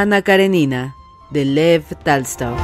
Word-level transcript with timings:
Ana 0.00 0.22
Karenina, 0.22 0.94
de 1.32 1.44
Lev 1.44 1.82
Talstov. 2.04 2.56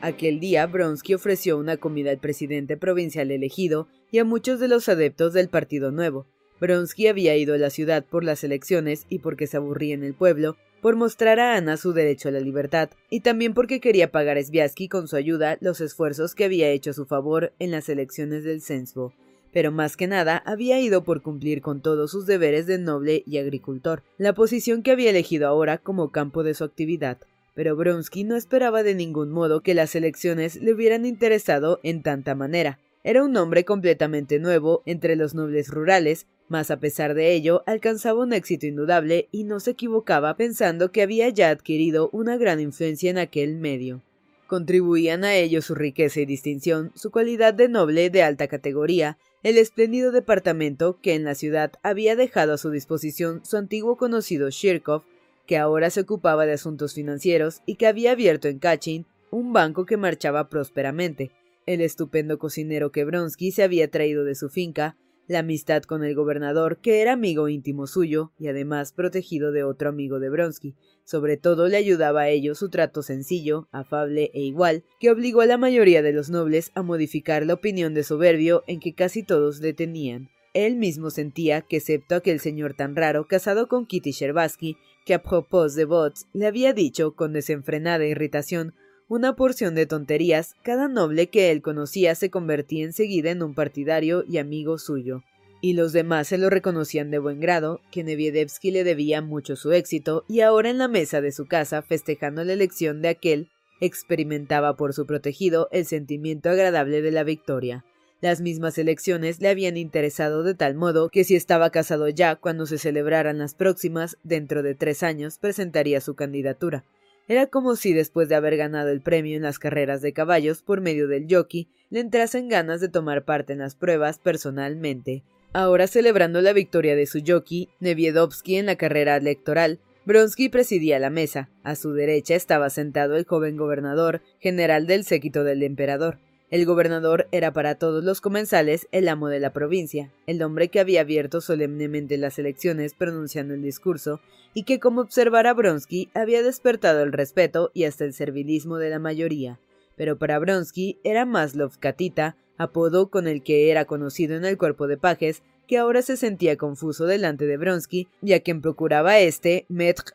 Aquel 0.00 0.40
día, 0.40 0.66
Bronsky 0.66 1.14
ofreció 1.14 1.56
una 1.56 1.76
comida 1.76 2.10
al 2.10 2.18
presidente 2.18 2.76
provincial 2.76 3.30
elegido 3.30 3.86
y 4.10 4.18
a 4.18 4.24
muchos 4.24 4.58
de 4.58 4.66
los 4.66 4.88
adeptos 4.88 5.34
del 5.34 5.48
Partido 5.48 5.92
Nuevo. 5.92 6.31
Bronsky 6.62 7.08
había 7.08 7.36
ido 7.36 7.54
a 7.54 7.58
la 7.58 7.70
ciudad 7.70 8.04
por 8.04 8.22
las 8.22 8.44
elecciones 8.44 9.04
y 9.08 9.18
porque 9.18 9.48
se 9.48 9.56
aburría 9.56 9.94
en 9.94 10.04
el 10.04 10.14
pueblo, 10.14 10.56
por 10.80 10.94
mostrar 10.94 11.40
a 11.40 11.56
Ana 11.56 11.76
su 11.76 11.92
derecho 11.92 12.28
a 12.28 12.30
la 12.30 12.38
libertad, 12.38 12.90
y 13.10 13.18
también 13.18 13.52
porque 13.52 13.80
quería 13.80 14.12
pagar 14.12 14.38
a 14.38 14.42
Sviasky 14.44 14.86
con 14.86 15.08
su 15.08 15.16
ayuda 15.16 15.58
los 15.60 15.80
esfuerzos 15.80 16.36
que 16.36 16.44
había 16.44 16.68
hecho 16.68 16.90
a 16.90 16.94
su 16.94 17.04
favor 17.04 17.52
en 17.58 17.72
las 17.72 17.88
elecciones 17.88 18.44
del 18.44 18.60
Sensbo. 18.60 19.12
Pero 19.52 19.72
más 19.72 19.96
que 19.96 20.06
nada 20.06 20.40
había 20.46 20.80
ido 20.80 21.02
por 21.02 21.20
cumplir 21.20 21.62
con 21.62 21.82
todos 21.82 22.12
sus 22.12 22.26
deberes 22.26 22.68
de 22.68 22.78
noble 22.78 23.24
y 23.26 23.38
agricultor, 23.38 24.04
la 24.16 24.32
posición 24.32 24.84
que 24.84 24.92
había 24.92 25.10
elegido 25.10 25.48
ahora 25.48 25.78
como 25.78 26.12
campo 26.12 26.44
de 26.44 26.54
su 26.54 26.62
actividad. 26.62 27.18
Pero 27.54 27.74
Bronsky 27.74 28.22
no 28.22 28.36
esperaba 28.36 28.84
de 28.84 28.94
ningún 28.94 29.32
modo 29.32 29.62
que 29.62 29.74
las 29.74 29.96
elecciones 29.96 30.62
le 30.62 30.72
hubieran 30.72 31.06
interesado 31.06 31.80
en 31.82 32.04
tanta 32.04 32.36
manera. 32.36 32.78
Era 33.04 33.24
un 33.24 33.36
hombre 33.36 33.64
completamente 33.64 34.38
nuevo 34.38 34.82
entre 34.86 35.16
los 35.16 35.34
nobles 35.34 35.68
rurales, 35.68 36.28
mas 36.52 36.70
a 36.70 36.76
pesar 36.76 37.14
de 37.14 37.32
ello 37.32 37.62
alcanzaba 37.64 38.20
un 38.20 38.34
éxito 38.34 38.66
indudable 38.66 39.26
y 39.32 39.44
no 39.44 39.58
se 39.58 39.70
equivocaba 39.70 40.36
pensando 40.36 40.92
que 40.92 41.00
había 41.00 41.30
ya 41.30 41.48
adquirido 41.48 42.10
una 42.12 42.36
gran 42.36 42.60
influencia 42.60 43.08
en 43.08 43.16
aquel 43.16 43.56
medio. 43.56 44.02
Contribuían 44.48 45.24
a 45.24 45.34
ello 45.34 45.62
su 45.62 45.74
riqueza 45.74 46.20
y 46.20 46.26
distinción, 46.26 46.92
su 46.94 47.10
cualidad 47.10 47.54
de 47.54 47.70
noble 47.70 48.10
de 48.10 48.22
alta 48.22 48.48
categoría, 48.48 49.16
el 49.42 49.56
espléndido 49.56 50.12
departamento 50.12 50.98
que 51.00 51.14
en 51.14 51.24
la 51.24 51.34
ciudad 51.34 51.72
había 51.82 52.16
dejado 52.16 52.52
a 52.52 52.58
su 52.58 52.68
disposición 52.68 53.42
su 53.46 53.56
antiguo 53.56 53.96
conocido 53.96 54.50
Shirkov, 54.50 55.04
que 55.46 55.56
ahora 55.56 55.88
se 55.88 56.02
ocupaba 56.02 56.44
de 56.44 56.52
asuntos 56.52 56.92
financieros 56.92 57.62
y 57.64 57.76
que 57.76 57.86
había 57.86 58.10
abierto 58.10 58.48
en 58.48 58.58
Kachin 58.58 59.06
un 59.30 59.54
banco 59.54 59.86
que 59.86 59.96
marchaba 59.96 60.50
prósperamente, 60.50 61.30
el 61.64 61.80
estupendo 61.80 62.38
cocinero 62.38 62.92
que 62.92 63.06
Bronsky 63.06 63.52
se 63.52 63.62
había 63.62 63.90
traído 63.90 64.24
de 64.24 64.34
su 64.34 64.50
finca, 64.50 64.98
la 65.26 65.40
amistad 65.40 65.82
con 65.82 66.04
el 66.04 66.14
gobernador, 66.14 66.78
que 66.80 67.00
era 67.00 67.12
amigo 67.12 67.48
íntimo 67.48 67.86
suyo 67.86 68.32
y 68.38 68.48
además 68.48 68.92
protegido 68.92 69.52
de 69.52 69.64
otro 69.64 69.88
amigo 69.88 70.18
de 70.18 70.30
Bronsky. 70.30 70.74
Sobre 71.04 71.36
todo 71.36 71.68
le 71.68 71.76
ayudaba 71.76 72.22
a 72.22 72.28
ello 72.28 72.54
su 72.54 72.68
trato 72.68 73.02
sencillo, 73.02 73.68
afable 73.72 74.30
e 74.34 74.42
igual, 74.42 74.84
que 75.00 75.10
obligó 75.10 75.40
a 75.40 75.46
la 75.46 75.58
mayoría 75.58 76.02
de 76.02 76.12
los 76.12 76.30
nobles 76.30 76.70
a 76.74 76.82
modificar 76.82 77.46
la 77.46 77.54
opinión 77.54 77.94
de 77.94 78.04
soberbio 78.04 78.62
en 78.66 78.80
que 78.80 78.94
casi 78.94 79.22
todos 79.22 79.60
le 79.60 79.72
tenían. 79.72 80.30
Él 80.54 80.76
mismo 80.76 81.10
sentía 81.10 81.62
que, 81.62 81.78
excepto 81.78 82.14
aquel 82.14 82.38
señor 82.38 82.74
tan 82.74 82.94
raro 82.94 83.26
casado 83.26 83.68
con 83.68 83.86
Kitty 83.86 84.10
Sherbatsky, 84.10 84.76
que 85.06 85.14
a 85.14 85.22
propósito 85.22 85.78
de 85.78 85.84
Bots 85.86 86.26
le 86.32 86.46
había 86.46 86.72
dicho 86.72 87.14
con 87.14 87.32
desenfrenada 87.32 88.04
irritación 88.04 88.74
una 89.12 89.36
porción 89.36 89.74
de 89.74 89.84
tonterías, 89.84 90.56
cada 90.62 90.88
noble 90.88 91.26
que 91.26 91.50
él 91.50 91.60
conocía 91.60 92.14
se 92.14 92.30
convertía 92.30 92.86
enseguida 92.86 93.30
en 93.30 93.42
un 93.42 93.54
partidario 93.54 94.24
y 94.26 94.38
amigo 94.38 94.78
suyo. 94.78 95.22
Y 95.60 95.74
los 95.74 95.92
demás 95.92 96.28
se 96.28 96.38
lo 96.38 96.48
reconocían 96.48 97.10
de 97.10 97.18
buen 97.18 97.38
grado, 97.38 97.82
que 97.90 98.04
Neviedevsky 98.04 98.70
le 98.70 98.84
debía 98.84 99.20
mucho 99.20 99.54
su 99.54 99.70
éxito, 99.72 100.24
y 100.30 100.40
ahora 100.40 100.70
en 100.70 100.78
la 100.78 100.88
mesa 100.88 101.20
de 101.20 101.30
su 101.30 101.44
casa, 101.44 101.82
festejando 101.82 102.42
la 102.42 102.54
elección 102.54 103.02
de 103.02 103.10
aquel, 103.10 103.50
experimentaba 103.82 104.78
por 104.78 104.94
su 104.94 105.04
protegido 105.04 105.68
el 105.72 105.84
sentimiento 105.84 106.48
agradable 106.48 107.02
de 107.02 107.10
la 107.10 107.22
victoria. 107.22 107.84
Las 108.22 108.40
mismas 108.40 108.78
elecciones 108.78 109.42
le 109.42 109.50
habían 109.50 109.76
interesado 109.76 110.42
de 110.42 110.54
tal 110.54 110.74
modo 110.74 111.10
que 111.10 111.24
si 111.24 111.36
estaba 111.36 111.68
casado 111.68 112.08
ya 112.08 112.36
cuando 112.36 112.64
se 112.64 112.78
celebraran 112.78 113.36
las 113.36 113.54
próximas, 113.54 114.16
dentro 114.22 114.62
de 114.62 114.74
tres 114.74 115.02
años, 115.02 115.36
presentaría 115.36 116.00
su 116.00 116.14
candidatura. 116.14 116.86
Era 117.28 117.46
como 117.46 117.76
si 117.76 117.92
después 117.92 118.28
de 118.28 118.34
haber 118.34 118.56
ganado 118.56 118.90
el 118.90 119.00
premio 119.00 119.36
en 119.36 119.42
las 119.42 119.58
carreras 119.58 120.02
de 120.02 120.12
caballos 120.12 120.62
por 120.62 120.80
medio 120.80 121.08
del 121.08 121.26
jockey, 121.30 121.68
le 121.90 122.00
entrasen 122.00 122.48
ganas 122.48 122.80
de 122.80 122.88
tomar 122.88 123.24
parte 123.24 123.52
en 123.52 123.60
las 123.60 123.74
pruebas 123.74 124.18
personalmente. 124.18 125.22
Ahora 125.52 125.86
celebrando 125.86 126.40
la 126.40 126.52
victoria 126.52 126.96
de 126.96 127.06
su 127.06 127.22
jockey, 127.26 127.68
Neviedovsky 127.80 128.56
en 128.56 128.66
la 128.66 128.76
carrera 128.76 129.16
electoral, 129.16 129.80
Bronsky 130.04 130.48
presidía 130.48 130.98
la 130.98 131.10
mesa. 131.10 131.48
A 131.62 131.76
su 131.76 131.92
derecha 131.92 132.34
estaba 132.34 132.70
sentado 132.70 133.16
el 133.16 133.24
joven 133.24 133.56
gobernador, 133.56 134.20
general 134.40 134.86
del 134.86 135.04
séquito 135.04 135.44
del 135.44 135.62
emperador. 135.62 136.18
El 136.52 136.66
gobernador 136.66 137.28
era 137.32 137.54
para 137.54 137.76
todos 137.76 138.04
los 138.04 138.20
comensales 138.20 138.86
el 138.92 139.08
amo 139.08 139.28
de 139.28 139.40
la 139.40 139.54
provincia, 139.54 140.12
el 140.26 140.42
hombre 140.42 140.68
que 140.68 140.80
había 140.80 141.00
abierto 141.00 141.40
solemnemente 141.40 142.18
las 142.18 142.38
elecciones 142.38 142.92
pronunciando 142.92 143.54
el 143.54 143.62
discurso, 143.62 144.20
y 144.52 144.64
que, 144.64 144.78
como 144.78 145.00
observara 145.00 145.54
Bronsky, 145.54 146.10
había 146.12 146.42
despertado 146.42 147.02
el 147.04 147.12
respeto 147.14 147.70
y 147.72 147.84
hasta 147.84 148.04
el 148.04 148.12
servilismo 148.12 148.76
de 148.76 148.90
la 148.90 148.98
mayoría. 148.98 149.60
Pero 149.96 150.18
para 150.18 150.38
Bronsky 150.38 150.98
era 151.04 151.24
Maslov 151.24 151.78
Katita, 151.78 152.36
apodo 152.58 153.08
con 153.08 153.28
el 153.28 153.42
que 153.42 153.70
era 153.70 153.86
conocido 153.86 154.36
en 154.36 154.44
el 154.44 154.58
cuerpo 154.58 154.88
de 154.88 154.98
pajes, 154.98 155.42
que 155.66 155.78
ahora 155.78 156.02
se 156.02 156.18
sentía 156.18 156.58
confuso 156.58 157.06
delante 157.06 157.46
de 157.46 157.56
Bronsky 157.56 158.08
y 158.20 158.34
a 158.34 158.40
quien 158.40 158.60
procuraba 158.60 159.18
este 159.18 159.64
Maître. 159.70 160.12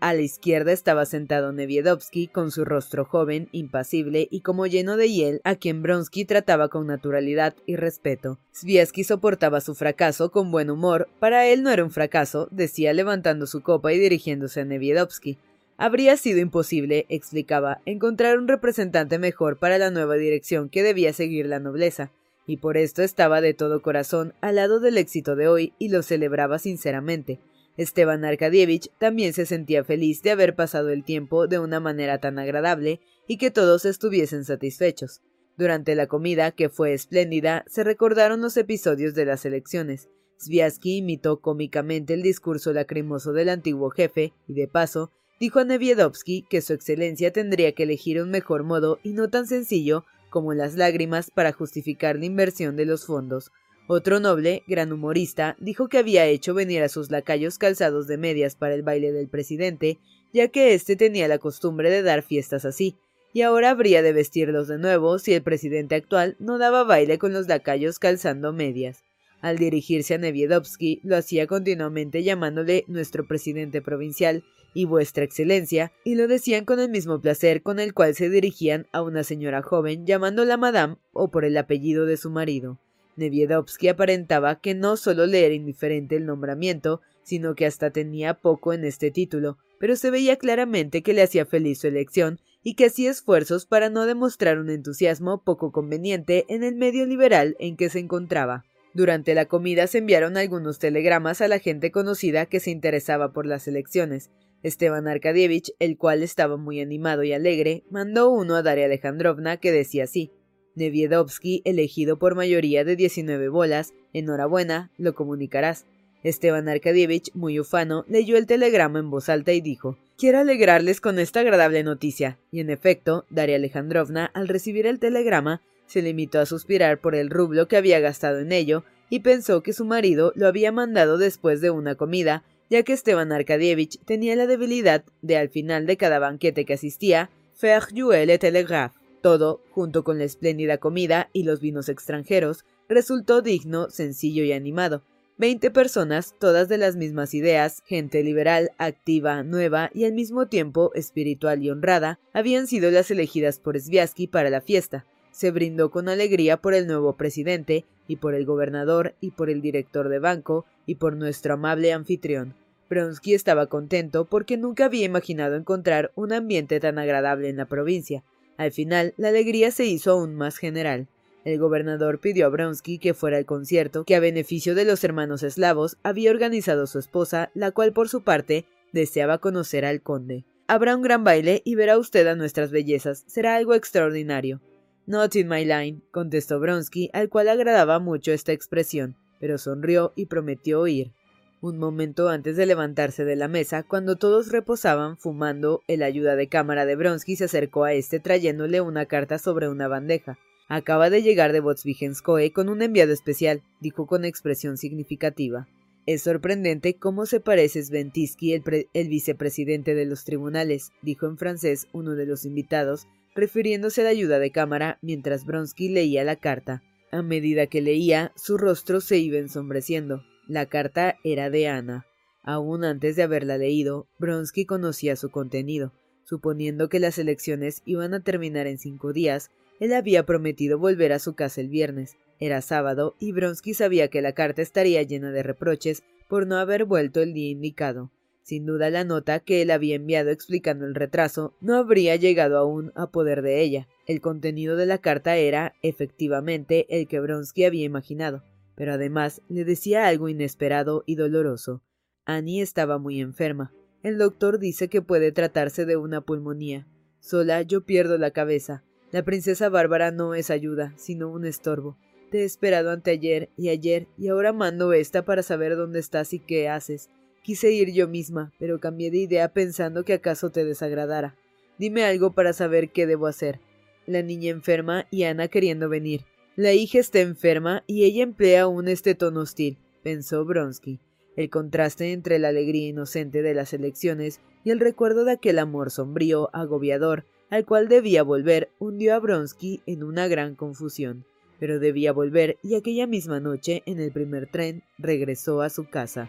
A 0.00 0.14
la 0.14 0.20
izquierda 0.20 0.70
estaba 0.70 1.06
sentado 1.06 1.52
Neviedovsky, 1.52 2.28
con 2.28 2.52
su 2.52 2.64
rostro 2.64 3.04
joven, 3.04 3.48
impasible 3.50 4.28
y 4.30 4.42
como 4.42 4.66
lleno 4.66 4.96
de 4.96 5.08
hiel, 5.08 5.40
a 5.42 5.56
quien 5.56 5.82
Bronsky 5.82 6.24
trataba 6.24 6.68
con 6.68 6.86
naturalidad 6.86 7.56
y 7.66 7.74
respeto. 7.74 8.38
Sviesky 8.52 9.02
soportaba 9.02 9.60
su 9.60 9.74
fracaso 9.74 10.30
con 10.30 10.52
buen 10.52 10.70
humor. 10.70 11.08
Para 11.18 11.46
él 11.46 11.64
no 11.64 11.70
era 11.70 11.82
un 11.82 11.90
fracaso, 11.90 12.46
decía 12.52 12.92
levantando 12.92 13.48
su 13.48 13.60
copa 13.62 13.92
y 13.92 13.98
dirigiéndose 13.98 14.60
a 14.60 14.64
Neviedovsky. 14.64 15.36
Habría 15.76 16.16
sido 16.16 16.38
imposible, 16.38 17.06
explicaba, 17.08 17.80
encontrar 17.84 18.38
un 18.38 18.46
representante 18.46 19.18
mejor 19.18 19.58
para 19.58 19.78
la 19.78 19.90
nueva 19.90 20.14
dirección 20.14 20.68
que 20.68 20.84
debía 20.84 21.12
seguir 21.12 21.46
la 21.46 21.58
nobleza, 21.58 22.12
y 22.46 22.58
por 22.58 22.76
esto 22.76 23.02
estaba 23.02 23.40
de 23.40 23.52
todo 23.52 23.82
corazón 23.82 24.32
al 24.40 24.56
lado 24.56 24.78
del 24.80 24.96
éxito 24.96 25.36
de 25.36 25.48
hoy 25.48 25.72
y 25.78 25.88
lo 25.88 26.02
celebraba 26.02 26.58
sinceramente. 26.58 27.40
Esteban 27.78 28.24
Arkadievich 28.24 28.90
también 28.98 29.32
se 29.32 29.46
sentía 29.46 29.84
feliz 29.84 30.20
de 30.22 30.32
haber 30.32 30.56
pasado 30.56 30.90
el 30.90 31.04
tiempo 31.04 31.46
de 31.46 31.60
una 31.60 31.78
manera 31.78 32.18
tan 32.18 32.40
agradable 32.40 33.00
y 33.28 33.38
que 33.38 33.52
todos 33.52 33.84
estuviesen 33.84 34.44
satisfechos. 34.44 35.22
Durante 35.56 35.94
la 35.94 36.08
comida, 36.08 36.50
que 36.50 36.68
fue 36.68 36.92
espléndida, 36.92 37.64
se 37.68 37.84
recordaron 37.84 38.40
los 38.40 38.56
episodios 38.56 39.14
de 39.14 39.26
las 39.26 39.44
elecciones. 39.44 40.08
Sviasky 40.38 40.96
imitó 40.96 41.40
cómicamente 41.40 42.14
el 42.14 42.22
discurso 42.22 42.72
lacrimoso 42.72 43.32
del 43.32 43.48
antiguo 43.48 43.90
jefe 43.90 44.32
y, 44.48 44.54
de 44.54 44.66
paso, 44.66 45.12
dijo 45.38 45.60
a 45.60 45.64
Neviedovsky 45.64 46.46
que 46.50 46.62
su 46.62 46.72
excelencia 46.72 47.32
tendría 47.32 47.72
que 47.72 47.84
elegir 47.84 48.20
un 48.20 48.30
mejor 48.30 48.64
modo 48.64 48.98
y 49.04 49.12
no 49.12 49.30
tan 49.30 49.46
sencillo 49.46 50.04
como 50.30 50.52
las 50.52 50.74
lágrimas 50.74 51.30
para 51.30 51.52
justificar 51.52 52.18
la 52.18 52.26
inversión 52.26 52.74
de 52.74 52.86
los 52.86 53.06
fondos. 53.06 53.52
Otro 53.90 54.20
noble, 54.20 54.64
gran 54.66 54.92
humorista, 54.92 55.56
dijo 55.58 55.88
que 55.88 55.96
había 55.96 56.26
hecho 56.26 56.52
venir 56.52 56.82
a 56.82 56.90
sus 56.90 57.10
lacayos 57.10 57.56
calzados 57.56 58.06
de 58.06 58.18
medias 58.18 58.54
para 58.54 58.74
el 58.74 58.82
baile 58.82 59.12
del 59.12 59.28
presidente, 59.28 59.98
ya 60.30 60.48
que 60.48 60.74
éste 60.74 60.94
tenía 60.94 61.26
la 61.26 61.38
costumbre 61.38 61.88
de 61.88 62.02
dar 62.02 62.22
fiestas 62.22 62.66
así, 62.66 62.96
y 63.32 63.40
ahora 63.40 63.70
habría 63.70 64.02
de 64.02 64.12
vestirlos 64.12 64.68
de 64.68 64.76
nuevo 64.76 65.18
si 65.18 65.32
el 65.32 65.42
presidente 65.42 65.94
actual 65.94 66.36
no 66.38 66.58
daba 66.58 66.84
baile 66.84 67.16
con 67.16 67.32
los 67.32 67.48
lacayos 67.48 67.98
calzando 67.98 68.52
medias. 68.52 69.04
Al 69.40 69.56
dirigirse 69.56 70.16
a 70.16 70.18
Neviedovsky, 70.18 71.00
lo 71.02 71.16
hacía 71.16 71.46
continuamente 71.46 72.22
llamándole 72.22 72.84
nuestro 72.88 73.26
presidente 73.26 73.80
provincial 73.80 74.44
y 74.74 74.84
vuestra 74.84 75.24
excelencia, 75.24 75.92
y 76.04 76.14
lo 76.14 76.28
decían 76.28 76.66
con 76.66 76.78
el 76.78 76.90
mismo 76.90 77.22
placer 77.22 77.62
con 77.62 77.80
el 77.80 77.94
cual 77.94 78.14
se 78.14 78.28
dirigían 78.28 78.86
a 78.92 79.00
una 79.00 79.24
señora 79.24 79.62
joven 79.62 80.04
llamándola 80.04 80.58
madame 80.58 80.96
o 81.14 81.30
por 81.30 81.46
el 81.46 81.56
apellido 81.56 82.04
de 82.04 82.18
su 82.18 82.28
marido. 82.28 82.78
Neviedovsky 83.18 83.88
aparentaba 83.88 84.60
que 84.60 84.74
no 84.74 84.96
solo 84.96 85.26
le 85.26 85.44
era 85.44 85.54
indiferente 85.54 86.16
el 86.16 86.24
nombramiento, 86.24 87.00
sino 87.22 87.54
que 87.54 87.66
hasta 87.66 87.90
tenía 87.90 88.34
poco 88.34 88.72
en 88.72 88.84
este 88.84 89.10
título, 89.10 89.58
pero 89.78 89.96
se 89.96 90.10
veía 90.10 90.36
claramente 90.36 91.02
que 91.02 91.12
le 91.12 91.22
hacía 91.22 91.44
feliz 91.44 91.80
su 91.80 91.88
elección 91.88 92.40
y 92.62 92.74
que 92.74 92.86
hacía 92.86 93.10
esfuerzos 93.10 93.66
para 93.66 93.90
no 93.90 94.06
demostrar 94.06 94.58
un 94.58 94.70
entusiasmo 94.70 95.42
poco 95.44 95.70
conveniente 95.70 96.46
en 96.48 96.64
el 96.64 96.74
medio 96.74 97.06
liberal 97.06 97.56
en 97.58 97.76
que 97.76 97.90
se 97.90 97.98
encontraba. 97.98 98.64
Durante 98.94 99.34
la 99.34 99.44
comida 99.44 99.86
se 99.86 99.98
enviaron 99.98 100.36
algunos 100.36 100.78
telegramas 100.78 101.40
a 101.40 101.48
la 101.48 101.58
gente 101.58 101.90
conocida 101.90 102.46
que 102.46 102.60
se 102.60 102.70
interesaba 102.70 103.32
por 103.32 103.46
las 103.46 103.68
elecciones. 103.68 104.30
Esteban 104.62 105.06
Arkadievich, 105.06 105.72
el 105.78 105.98
cual 105.98 106.22
estaba 106.22 106.56
muy 106.56 106.80
animado 106.80 107.22
y 107.22 107.32
alegre, 107.32 107.84
mandó 107.90 108.30
uno 108.30 108.56
a 108.56 108.62
Daria 108.62 108.86
Alejandrovna 108.86 109.58
que 109.58 109.70
decía 109.70 110.04
así 110.04 110.32
Neviedovsky, 110.74 111.62
elegido 111.64 112.18
por 112.18 112.34
mayoría 112.34 112.84
de 112.84 112.96
19 112.96 113.48
bolas, 113.48 113.92
enhorabuena, 114.12 114.90
lo 114.96 115.14
comunicarás. 115.14 115.86
Esteban 116.22 116.68
Arkadievich, 116.68 117.32
muy 117.34 117.60
ufano, 117.60 118.04
leyó 118.08 118.36
el 118.36 118.46
telegrama 118.46 118.98
en 118.98 119.10
voz 119.10 119.28
alta 119.28 119.52
y 119.52 119.60
dijo 119.60 119.96
Quiero 120.16 120.40
alegrarles 120.40 121.00
con 121.00 121.18
esta 121.18 121.40
agradable 121.40 121.84
noticia. 121.84 122.38
Y 122.50 122.60
en 122.60 122.70
efecto, 122.70 123.24
Daria 123.30 123.56
Alejandrovna, 123.56 124.26
al 124.34 124.48
recibir 124.48 124.86
el 124.86 124.98
telegrama, 124.98 125.62
se 125.86 126.02
limitó 126.02 126.40
a 126.40 126.46
suspirar 126.46 127.00
por 127.00 127.14
el 127.14 127.30
rublo 127.30 127.68
que 127.68 127.76
había 127.76 128.00
gastado 128.00 128.40
en 128.40 128.50
ello 128.52 128.84
y 129.10 129.20
pensó 129.20 129.62
que 129.62 129.72
su 129.72 129.84
marido 129.84 130.32
lo 130.34 130.46
había 130.46 130.72
mandado 130.72 131.18
después 131.18 131.60
de 131.60 131.70
una 131.70 131.94
comida, 131.94 132.44
ya 132.68 132.82
que 132.82 132.92
Esteban 132.92 133.32
Arkadievich 133.32 133.98
tenía 134.04 134.36
la 134.36 134.46
debilidad 134.46 135.04
de 135.22 135.36
al 135.36 135.48
final 135.48 135.86
de 135.86 135.96
cada 135.96 136.18
banquete 136.18 136.64
que 136.64 136.74
asistía, 136.74 137.30
faire 137.56 137.86
jouer 137.94 138.26
le 138.26 138.38
télégraphe. 138.38 138.97
Todo, 139.20 139.60
junto 139.70 140.04
con 140.04 140.18
la 140.18 140.24
espléndida 140.24 140.78
comida 140.78 141.28
y 141.32 141.42
los 141.42 141.60
vinos 141.60 141.88
extranjeros, 141.88 142.64
resultó 142.88 143.42
digno, 143.42 143.90
sencillo 143.90 144.44
y 144.44 144.52
animado. 144.52 145.02
Veinte 145.36 145.70
personas, 145.70 146.34
todas 146.38 146.68
de 146.68 146.78
las 146.78 146.96
mismas 146.96 147.34
ideas, 147.34 147.82
gente 147.86 148.22
liberal, 148.24 148.72
activa, 148.78 149.42
nueva 149.42 149.90
y 149.94 150.04
al 150.04 150.12
mismo 150.12 150.46
tiempo 150.48 150.90
espiritual 150.94 151.62
y 151.62 151.70
honrada, 151.70 152.18
habían 152.32 152.66
sido 152.66 152.90
las 152.90 153.10
elegidas 153.10 153.60
por 153.60 153.78
Sviasky 153.78 154.26
para 154.26 154.50
la 154.50 154.60
fiesta 154.60 155.04
se 155.38 155.52
brindó 155.52 155.92
con 155.92 156.08
alegría 156.08 156.56
por 156.56 156.74
el 156.74 156.88
nuevo 156.88 157.12
presidente, 157.12 157.84
y 158.08 158.16
por 158.16 158.34
el 158.34 158.44
gobernador, 158.44 159.14
y 159.20 159.30
por 159.30 159.50
el 159.50 159.62
director 159.62 160.08
de 160.08 160.18
banco, 160.18 160.64
y 160.84 160.96
por 160.96 161.14
nuestro 161.14 161.54
amable 161.54 161.92
anfitrión. 161.92 162.54
Bronsky 162.90 163.34
estaba 163.34 163.66
contento 163.66 164.24
porque 164.24 164.56
nunca 164.56 164.86
había 164.86 165.04
imaginado 165.04 165.54
encontrar 165.54 166.10
un 166.16 166.32
ambiente 166.32 166.80
tan 166.80 166.98
agradable 166.98 167.48
en 167.48 167.56
la 167.56 167.66
provincia. 167.66 168.24
Al 168.58 168.72
final, 168.72 169.14
la 169.16 169.28
alegría 169.28 169.70
se 169.70 169.86
hizo 169.86 170.10
aún 170.10 170.34
más 170.34 170.58
general. 170.58 171.08
El 171.44 171.58
gobernador 171.58 172.20
pidió 172.20 172.44
a 172.44 172.48
Bronsky 172.50 172.98
que 172.98 173.14
fuera 173.14 173.38
al 173.38 173.46
concierto 173.46 174.04
que 174.04 174.16
a 174.16 174.20
beneficio 174.20 174.74
de 174.74 174.84
los 174.84 175.02
hermanos 175.04 175.42
eslavos 175.42 175.96
había 176.02 176.30
organizado 176.30 176.86
su 176.86 176.98
esposa, 176.98 177.50
la 177.54 177.70
cual 177.70 177.94
por 177.94 178.08
su 178.08 178.22
parte 178.22 178.66
deseaba 178.92 179.38
conocer 179.38 179.84
al 179.84 180.02
conde. 180.02 180.44
Habrá 180.66 180.94
un 180.96 181.02
gran 181.02 181.24
baile 181.24 181.62
y 181.64 181.76
verá 181.76 181.96
usted 181.96 182.26
a 182.26 182.34
nuestras 182.34 182.70
bellezas. 182.70 183.24
Será 183.26 183.54
algo 183.56 183.74
extraordinario. 183.74 184.60
Not 185.06 185.36
in 185.36 185.48
my 185.48 185.64
line, 185.64 186.02
contestó 186.10 186.60
Bronsky, 186.60 187.08
al 187.14 187.30
cual 187.30 187.48
agradaba 187.48 187.98
mucho 188.00 188.32
esta 188.32 188.52
expresión, 188.52 189.16
pero 189.40 189.56
sonrió 189.56 190.12
y 190.16 190.26
prometió 190.26 190.80
oír. 190.80 191.12
Un 191.60 191.76
momento 191.76 192.28
antes 192.28 192.56
de 192.56 192.66
levantarse 192.66 193.24
de 193.24 193.34
la 193.34 193.48
mesa, 193.48 193.82
cuando 193.82 194.14
todos 194.14 194.52
reposaban 194.52 195.16
fumando, 195.16 195.82
el 195.88 196.04
ayuda 196.04 196.36
de 196.36 196.48
cámara 196.48 196.86
de 196.86 196.94
Bronsky 196.94 197.34
se 197.34 197.46
acercó 197.46 197.82
a 197.82 197.94
este 197.94 198.20
trayéndole 198.20 198.80
una 198.80 199.06
carta 199.06 199.38
sobre 199.38 199.68
una 199.68 199.88
bandeja. 199.88 200.38
Acaba 200.68 201.10
de 201.10 201.20
llegar 201.20 201.52
de 201.52 201.58
Votsvigenskoe 201.58 202.52
con 202.52 202.68
un 202.68 202.80
enviado 202.80 203.12
especial, 203.12 203.64
dijo 203.80 204.06
con 204.06 204.24
expresión 204.24 204.76
significativa. 204.76 205.66
Es 206.06 206.22
sorprendente 206.22 206.94
cómo 206.94 207.26
se 207.26 207.40
parece 207.40 207.82
Sventisky, 207.82 208.52
el, 208.52 208.62
el 208.94 209.08
vicepresidente 209.08 209.96
de 209.96 210.06
los 210.06 210.24
tribunales, 210.24 210.92
dijo 211.02 211.26
en 211.26 211.38
francés 211.38 211.88
uno 211.92 212.14
de 212.14 212.26
los 212.26 212.44
invitados, 212.44 213.08
refiriéndose 213.34 214.02
a 214.02 214.04
la 214.04 214.10
ayuda 214.10 214.38
de 214.38 214.52
cámara 214.52 214.98
mientras 215.02 215.44
Bronsky 215.44 215.88
leía 215.88 216.22
la 216.22 216.36
carta. 216.36 216.82
A 217.10 217.22
medida 217.22 217.66
que 217.66 217.80
leía, 217.80 218.30
su 218.36 218.58
rostro 218.58 219.00
se 219.00 219.18
iba 219.18 219.38
ensombreciendo. 219.38 220.22
La 220.48 220.64
carta 220.64 221.16
era 221.24 221.50
de 221.50 221.68
Ana. 221.68 222.06
Aún 222.42 222.82
antes 222.82 223.16
de 223.16 223.22
haberla 223.22 223.58
leído, 223.58 224.08
Bronsky 224.18 224.64
conocía 224.64 225.14
su 225.14 225.30
contenido. 225.30 225.92
Suponiendo 226.24 226.88
que 226.88 227.00
las 227.00 227.18
elecciones 227.18 227.82
iban 227.84 228.14
a 228.14 228.22
terminar 228.22 228.66
en 228.66 228.78
cinco 228.78 229.12
días, 229.12 229.50
él 229.78 229.92
había 229.92 230.24
prometido 230.24 230.78
volver 230.78 231.12
a 231.12 231.18
su 231.18 231.34
casa 231.34 231.60
el 231.60 231.68
viernes. 231.68 232.16
Era 232.40 232.62
sábado 232.62 233.14
y 233.20 233.32
Bronsky 233.32 233.74
sabía 233.74 234.08
que 234.08 234.22
la 234.22 234.32
carta 234.32 234.62
estaría 234.62 235.02
llena 235.02 235.32
de 235.32 235.42
reproches 235.42 236.02
por 236.30 236.46
no 236.46 236.56
haber 236.56 236.86
vuelto 236.86 237.20
el 237.20 237.34
día 237.34 237.50
indicado. 237.50 238.10
Sin 238.42 238.64
duda 238.64 238.88
la 238.88 239.04
nota 239.04 239.40
que 239.40 239.60
él 239.60 239.70
había 239.70 239.96
enviado 239.96 240.30
explicando 240.30 240.86
el 240.86 240.94
retraso 240.94 241.54
no 241.60 241.76
habría 241.76 242.16
llegado 242.16 242.56
aún 242.56 242.90
a 242.94 243.10
poder 243.10 243.42
de 243.42 243.60
ella. 243.60 243.86
El 244.06 244.22
contenido 244.22 244.76
de 244.76 244.86
la 244.86 244.96
carta 244.96 245.36
era, 245.36 245.74
efectivamente, 245.82 246.86
el 246.88 247.06
que 247.06 247.20
Bronsky 247.20 247.64
había 247.64 247.84
imaginado, 247.84 248.42
pero 248.78 248.92
además 248.92 249.42
le 249.48 249.64
decía 249.64 250.06
algo 250.06 250.28
inesperado 250.28 251.02
y 251.04 251.16
doloroso. 251.16 251.82
Annie 252.24 252.62
estaba 252.62 252.98
muy 252.98 253.20
enferma. 253.20 253.74
El 254.04 254.18
doctor 254.18 254.60
dice 254.60 254.88
que 254.88 255.02
puede 255.02 255.32
tratarse 255.32 255.84
de 255.84 255.96
una 255.96 256.20
pulmonía. 256.20 256.86
Sola 257.18 257.62
yo 257.62 257.84
pierdo 257.84 258.18
la 258.18 258.30
cabeza. 258.30 258.84
La 259.10 259.24
princesa 259.24 259.68
Bárbara 259.68 260.12
no 260.12 260.34
es 260.34 260.48
ayuda, 260.48 260.94
sino 260.96 261.28
un 261.28 261.44
estorbo. 261.44 261.98
Te 262.30 262.42
he 262.42 262.44
esperado 262.44 262.92
anteayer 262.92 263.50
y 263.56 263.70
ayer, 263.70 264.06
y 264.16 264.28
ahora 264.28 264.52
mando 264.52 264.92
esta 264.92 265.24
para 265.24 265.42
saber 265.42 265.74
dónde 265.74 265.98
estás 265.98 266.32
y 266.32 266.38
qué 266.38 266.68
haces. 266.68 267.10
Quise 267.42 267.72
ir 267.72 267.92
yo 267.92 268.06
misma, 268.06 268.52
pero 268.60 268.78
cambié 268.78 269.10
de 269.10 269.18
idea 269.18 269.52
pensando 269.52 270.04
que 270.04 270.12
acaso 270.12 270.50
te 270.50 270.64
desagradara. 270.64 271.34
Dime 271.78 272.04
algo 272.04 272.32
para 272.32 272.52
saber 272.52 272.92
qué 272.92 273.08
debo 273.08 273.26
hacer. 273.26 273.58
La 274.06 274.22
niña 274.22 274.50
enferma 274.50 275.06
y 275.10 275.24
Ana 275.24 275.48
queriendo 275.48 275.88
venir. 275.88 276.26
La 276.58 276.72
hija 276.72 276.98
está 276.98 277.20
enferma 277.20 277.84
y 277.86 278.02
ella 278.02 278.24
emplea 278.24 278.62
aún 278.62 278.88
este 278.88 279.14
tono 279.14 279.42
hostil, 279.42 279.78
pensó 280.02 280.44
Bronsky. 280.44 280.98
El 281.36 281.50
contraste 281.50 282.10
entre 282.10 282.40
la 282.40 282.48
alegría 282.48 282.88
inocente 282.88 283.42
de 283.42 283.54
las 283.54 283.72
elecciones 283.72 284.40
y 284.64 284.70
el 284.70 284.80
recuerdo 284.80 285.24
de 285.24 285.30
aquel 285.30 285.60
amor 285.60 285.92
sombrío, 285.92 286.50
agobiador, 286.52 287.26
al 287.48 287.64
cual 287.64 287.86
debía 287.86 288.24
volver, 288.24 288.70
hundió 288.80 289.14
a 289.14 289.20
Bronsky 289.20 289.82
en 289.86 290.02
una 290.02 290.26
gran 290.26 290.56
confusión. 290.56 291.24
Pero 291.60 291.78
debía 291.78 292.10
volver 292.10 292.58
y 292.64 292.74
aquella 292.74 293.06
misma 293.06 293.38
noche, 293.38 293.84
en 293.86 294.00
el 294.00 294.10
primer 294.10 294.50
tren, 294.50 294.82
regresó 294.98 295.62
a 295.62 295.70
su 295.70 295.88
casa. 295.88 296.28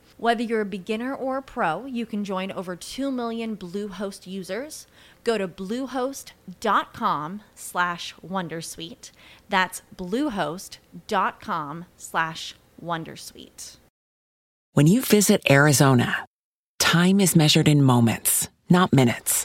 Whether 0.21 0.43
you're 0.43 0.61
a 0.61 0.65
beginner 0.65 1.15
or 1.15 1.37
a 1.37 1.41
pro, 1.41 1.85
you 1.85 2.05
can 2.05 2.23
join 2.23 2.51
over 2.51 2.75
2 2.75 3.09
million 3.09 3.57
Bluehost 3.57 4.27
users. 4.27 4.85
Go 5.23 5.39
to 5.39 5.47
bluehost.com 5.47 7.41
slash 7.55 8.13
wondersuite. 8.23 9.09
That's 9.49 9.81
bluehost.com 9.97 11.85
slash 11.97 12.55
wondersuite. 12.79 13.77
When 14.73 14.85
you 14.85 15.01
visit 15.01 15.41
Arizona, 15.49 16.27
time 16.77 17.19
is 17.19 17.35
measured 17.35 17.67
in 17.67 17.81
moments, 17.81 18.47
not 18.69 18.93
minutes. 18.93 19.43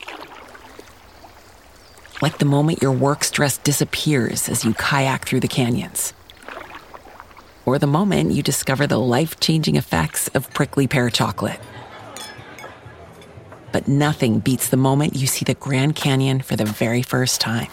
Like 2.21 2.37
the 2.37 2.45
moment 2.45 2.83
your 2.83 2.93
work 2.93 3.25
stress 3.25 3.57
disappears 3.57 4.51
as 4.51 4.63
you 4.67 4.75
kayak 4.75 5.25
through 5.25 5.41
the 5.41 5.49
canyons 5.49 6.13
or 7.67 7.79
the 7.79 7.87
moment 7.87 8.31
you 8.31 8.43
discover 8.43 8.87
the 8.87 8.99
life 8.99 9.39
changing 9.41 9.77
effects 9.77 10.29
of 10.29 10.49
prickly 10.55 10.87
pear 10.87 11.11
chocolate. 11.11 11.61
But 13.73 13.89
nothing 13.89 14.39
beats 14.39 14.71
the 14.71 14.79
moment 14.79 15.15
you 15.15 15.27
see 15.27 15.45
the 15.45 15.53
Grand 15.53 15.95
Canyon 15.95 16.41
for 16.41 16.57
the 16.57 16.65
very 16.65 17.03
first 17.03 17.43
time. 17.43 17.69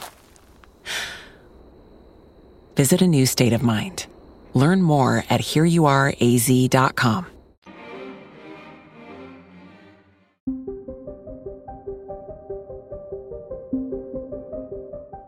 Visit 2.76 3.02
a 3.02 3.08
new 3.08 3.26
state 3.26 3.54
of 3.54 3.64
mind. 3.64 4.08
Learn 4.54 4.82
more 4.82 5.24
at 5.30 5.40
hereyouareaz.com. 5.40 7.28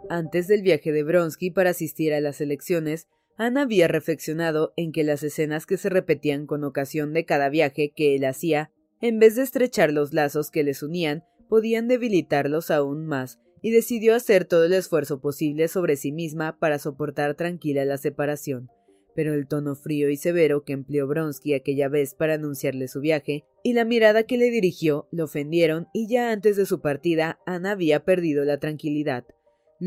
Antes 0.10 0.48
del 0.48 0.62
viaje 0.62 0.94
de 0.94 1.04
Bronsky 1.04 1.52
para 1.52 1.72
asistir 1.72 2.14
a 2.14 2.22
las 2.22 2.40
elecciones, 2.40 3.08
Ana 3.38 3.64
había 3.64 3.88
reflexionado 3.88 4.74
en 4.78 4.92
que 4.92 5.04
las 5.04 5.22
escenas 5.24 5.66
que 5.66 5.78
se 5.78 5.90
repetían 5.90 6.46
con 6.46 6.64
ocasión 6.64 7.14
de 7.14 7.26
cada 7.26 7.50
viaje 7.50 7.92
que 7.94 8.16
él 8.16 8.24
hacía, 8.24 8.72
en 9.02 9.20
vez 9.20 9.36
de 9.36 9.44
estrechar 9.44 9.92
los 9.92 10.14
lazos 10.14 10.52
que 10.52 10.64
les 10.64 10.82
unían, 10.82 11.24
podían 11.50 11.88
debilitarlos 11.88 12.72
aún 12.72 13.06
más, 13.06 13.40
y 13.62 13.72
decidió 13.72 14.16
hacer 14.16 14.46
todo 14.46 14.66
el 14.66 14.74
esfuerzo 14.74 15.20
posible 15.20 15.68
sobre 15.68 15.98
sí 15.98 16.12
misma 16.12 16.58
para 16.60 16.80
soportar 16.80 17.36
tranquila 17.36 17.84
la 17.84 17.98
separación. 17.98 18.70
Pero 19.16 19.34
el 19.34 19.48
tono 19.48 19.76
frío 19.76 20.10
y 20.10 20.18
severo 20.18 20.64
que 20.64 20.74
empleó 20.74 21.08
Bronsky 21.08 21.54
aquella 21.54 21.90
vez 21.90 22.16
para 22.16 22.36
anunciarle 22.36 22.88
su 22.88 23.02
viaje, 23.02 23.44
y 23.64 23.74
la 23.74 23.84
mirada 23.84 24.24
que 24.24 24.38
le 24.38 24.50
dirigió, 24.50 25.08
lo 25.12 25.26
ofendieron, 25.26 25.88
y 25.94 26.08
ya 26.08 26.32
antes 26.32 26.56
de 26.56 26.66
su 26.66 26.80
partida 26.80 27.40
Ana 27.46 27.72
había 27.72 28.06
perdido 28.06 28.46
la 28.46 28.60
tranquilidad. 28.60 29.26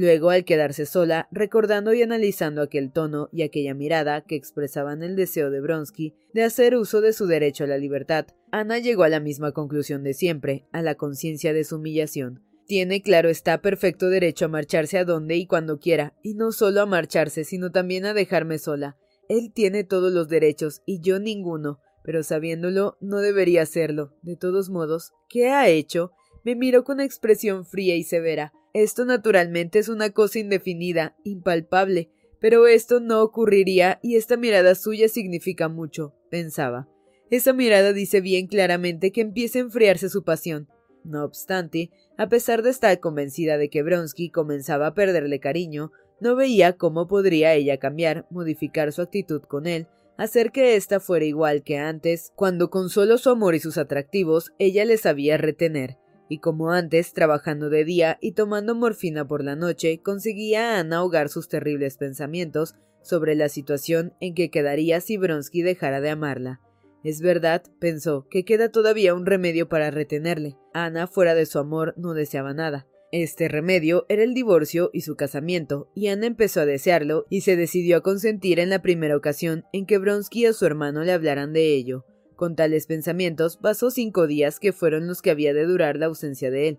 Luego, 0.00 0.31
al 0.31 0.45
quedarse 0.45 0.87
sola, 0.87 1.26
recordando 1.33 1.93
y 1.93 2.02
analizando 2.02 2.62
aquel 2.62 2.93
tono 2.93 3.28
y 3.33 3.43
aquella 3.43 3.75
mirada 3.75 4.21
que 4.21 4.37
expresaban 4.37 5.02
el 5.02 5.17
deseo 5.17 5.50
de 5.50 5.61
Bronsky 5.61 6.14
de 6.33 6.45
hacer 6.45 6.76
uso 6.76 7.00
de 7.00 7.12
su 7.12 7.26
derecho 7.26 7.64
a 7.64 7.67
la 7.67 7.78
libertad, 7.78 8.26
Ana 8.52 8.78
llegó 8.78 9.02
a 9.02 9.09
la 9.09 9.19
misma 9.19 9.50
conclusión 9.50 10.05
de 10.05 10.14
siempre, 10.14 10.69
a 10.71 10.83
la 10.83 10.95
conciencia 10.95 11.52
de 11.52 11.64
su 11.64 11.78
humillación. 11.78 12.45
Tiene, 12.69 13.02
claro 13.02 13.28
está, 13.28 13.61
perfecto 13.61 14.09
derecho 14.09 14.45
a 14.45 14.49
marcharse 14.49 14.99
a 14.99 15.05
donde 15.05 15.35
y 15.35 15.49
cuando 15.49 15.81
quiera, 15.81 16.14
y 16.23 16.35
no 16.35 16.52
solo 16.52 16.83
a 16.83 16.87
marcharse, 16.87 17.43
sino 17.43 17.73
también 17.73 18.07
a 18.07 18.14
dejarme 18.14 18.59
sola. 18.59 18.97
Él 19.28 19.50
tiene 19.52 19.83
todos 19.83 20.12
los 20.12 20.28
derechos 20.28 20.81
y 20.87 21.00
yo 21.00 21.19
ninguno, 21.19 21.81
pero 22.05 22.23
sabiéndolo, 22.23 22.99
no 23.00 23.17
debería 23.19 23.62
hacerlo. 23.62 24.14
De 24.23 24.37
todos 24.37 24.71
modos, 24.71 25.11
¿qué 25.28 25.49
ha 25.49 25.69
hecho? 25.69 26.12
Me 26.45 26.55
miró 26.55 26.85
con 26.85 27.00
expresión 27.00 27.67
fría 27.67 27.97
y 27.97 28.05
severa. 28.05 28.52
Esto 28.75 29.05
naturalmente 29.05 29.79
es 29.79 29.89
una 29.89 30.11
cosa 30.11 30.39
indefinida, 30.39 31.17
impalpable, 31.25 32.11
pero 32.41 32.67
esto 32.67 33.01
no 33.01 33.23
ocurriría 33.23 33.99
y 34.03 34.17
esta 34.17 34.37
mirada 34.37 34.75
suya 34.75 35.09
significa 35.09 35.69
mucho, 35.69 36.15
pensaba. 36.31 36.89
Esa 37.31 37.53
mirada 37.53 37.93
dice 37.93 38.21
bien 38.21 38.47
claramente 38.47 39.11
que 39.11 39.23
empieza 39.23 39.59
a 39.59 39.63
enfriarse 39.63 40.09
su 40.09 40.23
pasión. 40.23 40.69
No 41.05 41.25
obstante, 41.25 41.91
a 42.17 42.29
pesar 42.29 42.63
de 42.63 42.71
estar 42.71 43.01
convencida 43.01 43.59
de 43.59 43.71
que 43.71 43.83
Bronsky 43.83 44.31
comenzaba 44.31 44.89
a 44.89 44.95
perderle 44.95 45.41
cariño, 45.41 45.93
no 46.21 46.37
veía 46.37 46.75
cómo 46.77 47.07
podría 47.07 47.55
ella 47.55 47.79
cambiar, 47.79 48.27
modificar 48.31 48.93
su 48.93 49.03
actitud 49.03 49.43
con 49.43 49.67
él, 49.67 49.87
hacer 50.17 50.51
que 50.51 50.77
ésta 50.77 51.01
fuera 51.01 51.25
igual 51.25 51.63
que 51.63 51.79
antes, 51.79 52.33
cuando 52.35 52.71
con 52.71 52.91
solo 52.91 53.19
su 53.19 53.31
amor 53.31 53.55
y 53.55 53.61
sus 53.61 53.79
atractivos 53.79 54.53
ella 54.59 54.85
le 54.85 54.99
sabía 54.99 55.37
retener 55.39 55.97
y 56.28 56.38
como 56.38 56.70
antes, 56.70 57.12
trabajando 57.12 57.70
de 57.70 57.85
día 57.85 58.18
y 58.20 58.32
tomando 58.32 58.75
morfina 58.75 59.26
por 59.26 59.42
la 59.42 59.56
noche, 59.56 60.00
conseguía 60.02 60.76
a 60.76 60.80
Ana 60.80 60.99
ahogar 60.99 61.28
sus 61.28 61.49
terribles 61.49 61.97
pensamientos 61.97 62.75
sobre 63.02 63.35
la 63.35 63.49
situación 63.49 64.14
en 64.20 64.35
que 64.35 64.50
quedaría 64.50 65.00
si 65.00 65.16
Bronsky 65.16 65.62
dejara 65.62 66.00
de 66.00 66.11
amarla. 66.11 66.61
Es 67.04 67.20
verdad, 67.20 67.62
pensó, 67.78 68.26
que 68.28 68.44
queda 68.44 68.70
todavía 68.70 69.14
un 69.14 69.25
remedio 69.25 69.68
para 69.68 69.90
retenerle. 69.90 70.56
Ana, 70.75 71.06
fuera 71.06 71.35
de 71.35 71.47
su 71.47 71.58
amor, 71.58 71.94
no 71.97 72.12
deseaba 72.12 72.52
nada. 72.52 72.87
Este 73.11 73.49
remedio 73.49 74.04
era 74.11 74.23
el 74.23 74.35
divorcio 74.35 74.90
y 74.92 75.00
su 75.00 75.16
casamiento, 75.16 75.90
y 75.94 76.08
Ana 76.08 76.26
empezó 76.26 76.61
a 76.61 76.66
desearlo 76.66 77.25
y 77.30 77.40
se 77.40 77.56
decidió 77.56 77.97
a 77.97 78.02
consentir 78.02 78.61
en 78.61 78.68
la 78.68 78.82
primera 78.82 79.16
ocasión 79.16 79.64
en 79.73 79.87
que 79.87 79.97
Bronsky 79.97 80.47
o 80.47 80.52
su 80.52 80.66
hermano 80.66 81.04
le 81.04 81.12
hablaran 81.12 81.54
de 81.54 81.75
ello. 81.75 82.04
Con 82.38 82.54
tales 82.54 82.87
pensamientos 82.87 83.57
pasó 83.57 83.90
cinco 83.90 84.28
días 84.28 84.61
que 84.61 84.73
fueron 84.73 85.09
los 85.09 85.23
que 85.23 85.33
había 85.33 85.52
de 85.52 85.64
durar 85.64 85.97
la 85.97 86.07
ausencia 86.07 86.52
de 86.52 86.68
él. 86.68 86.78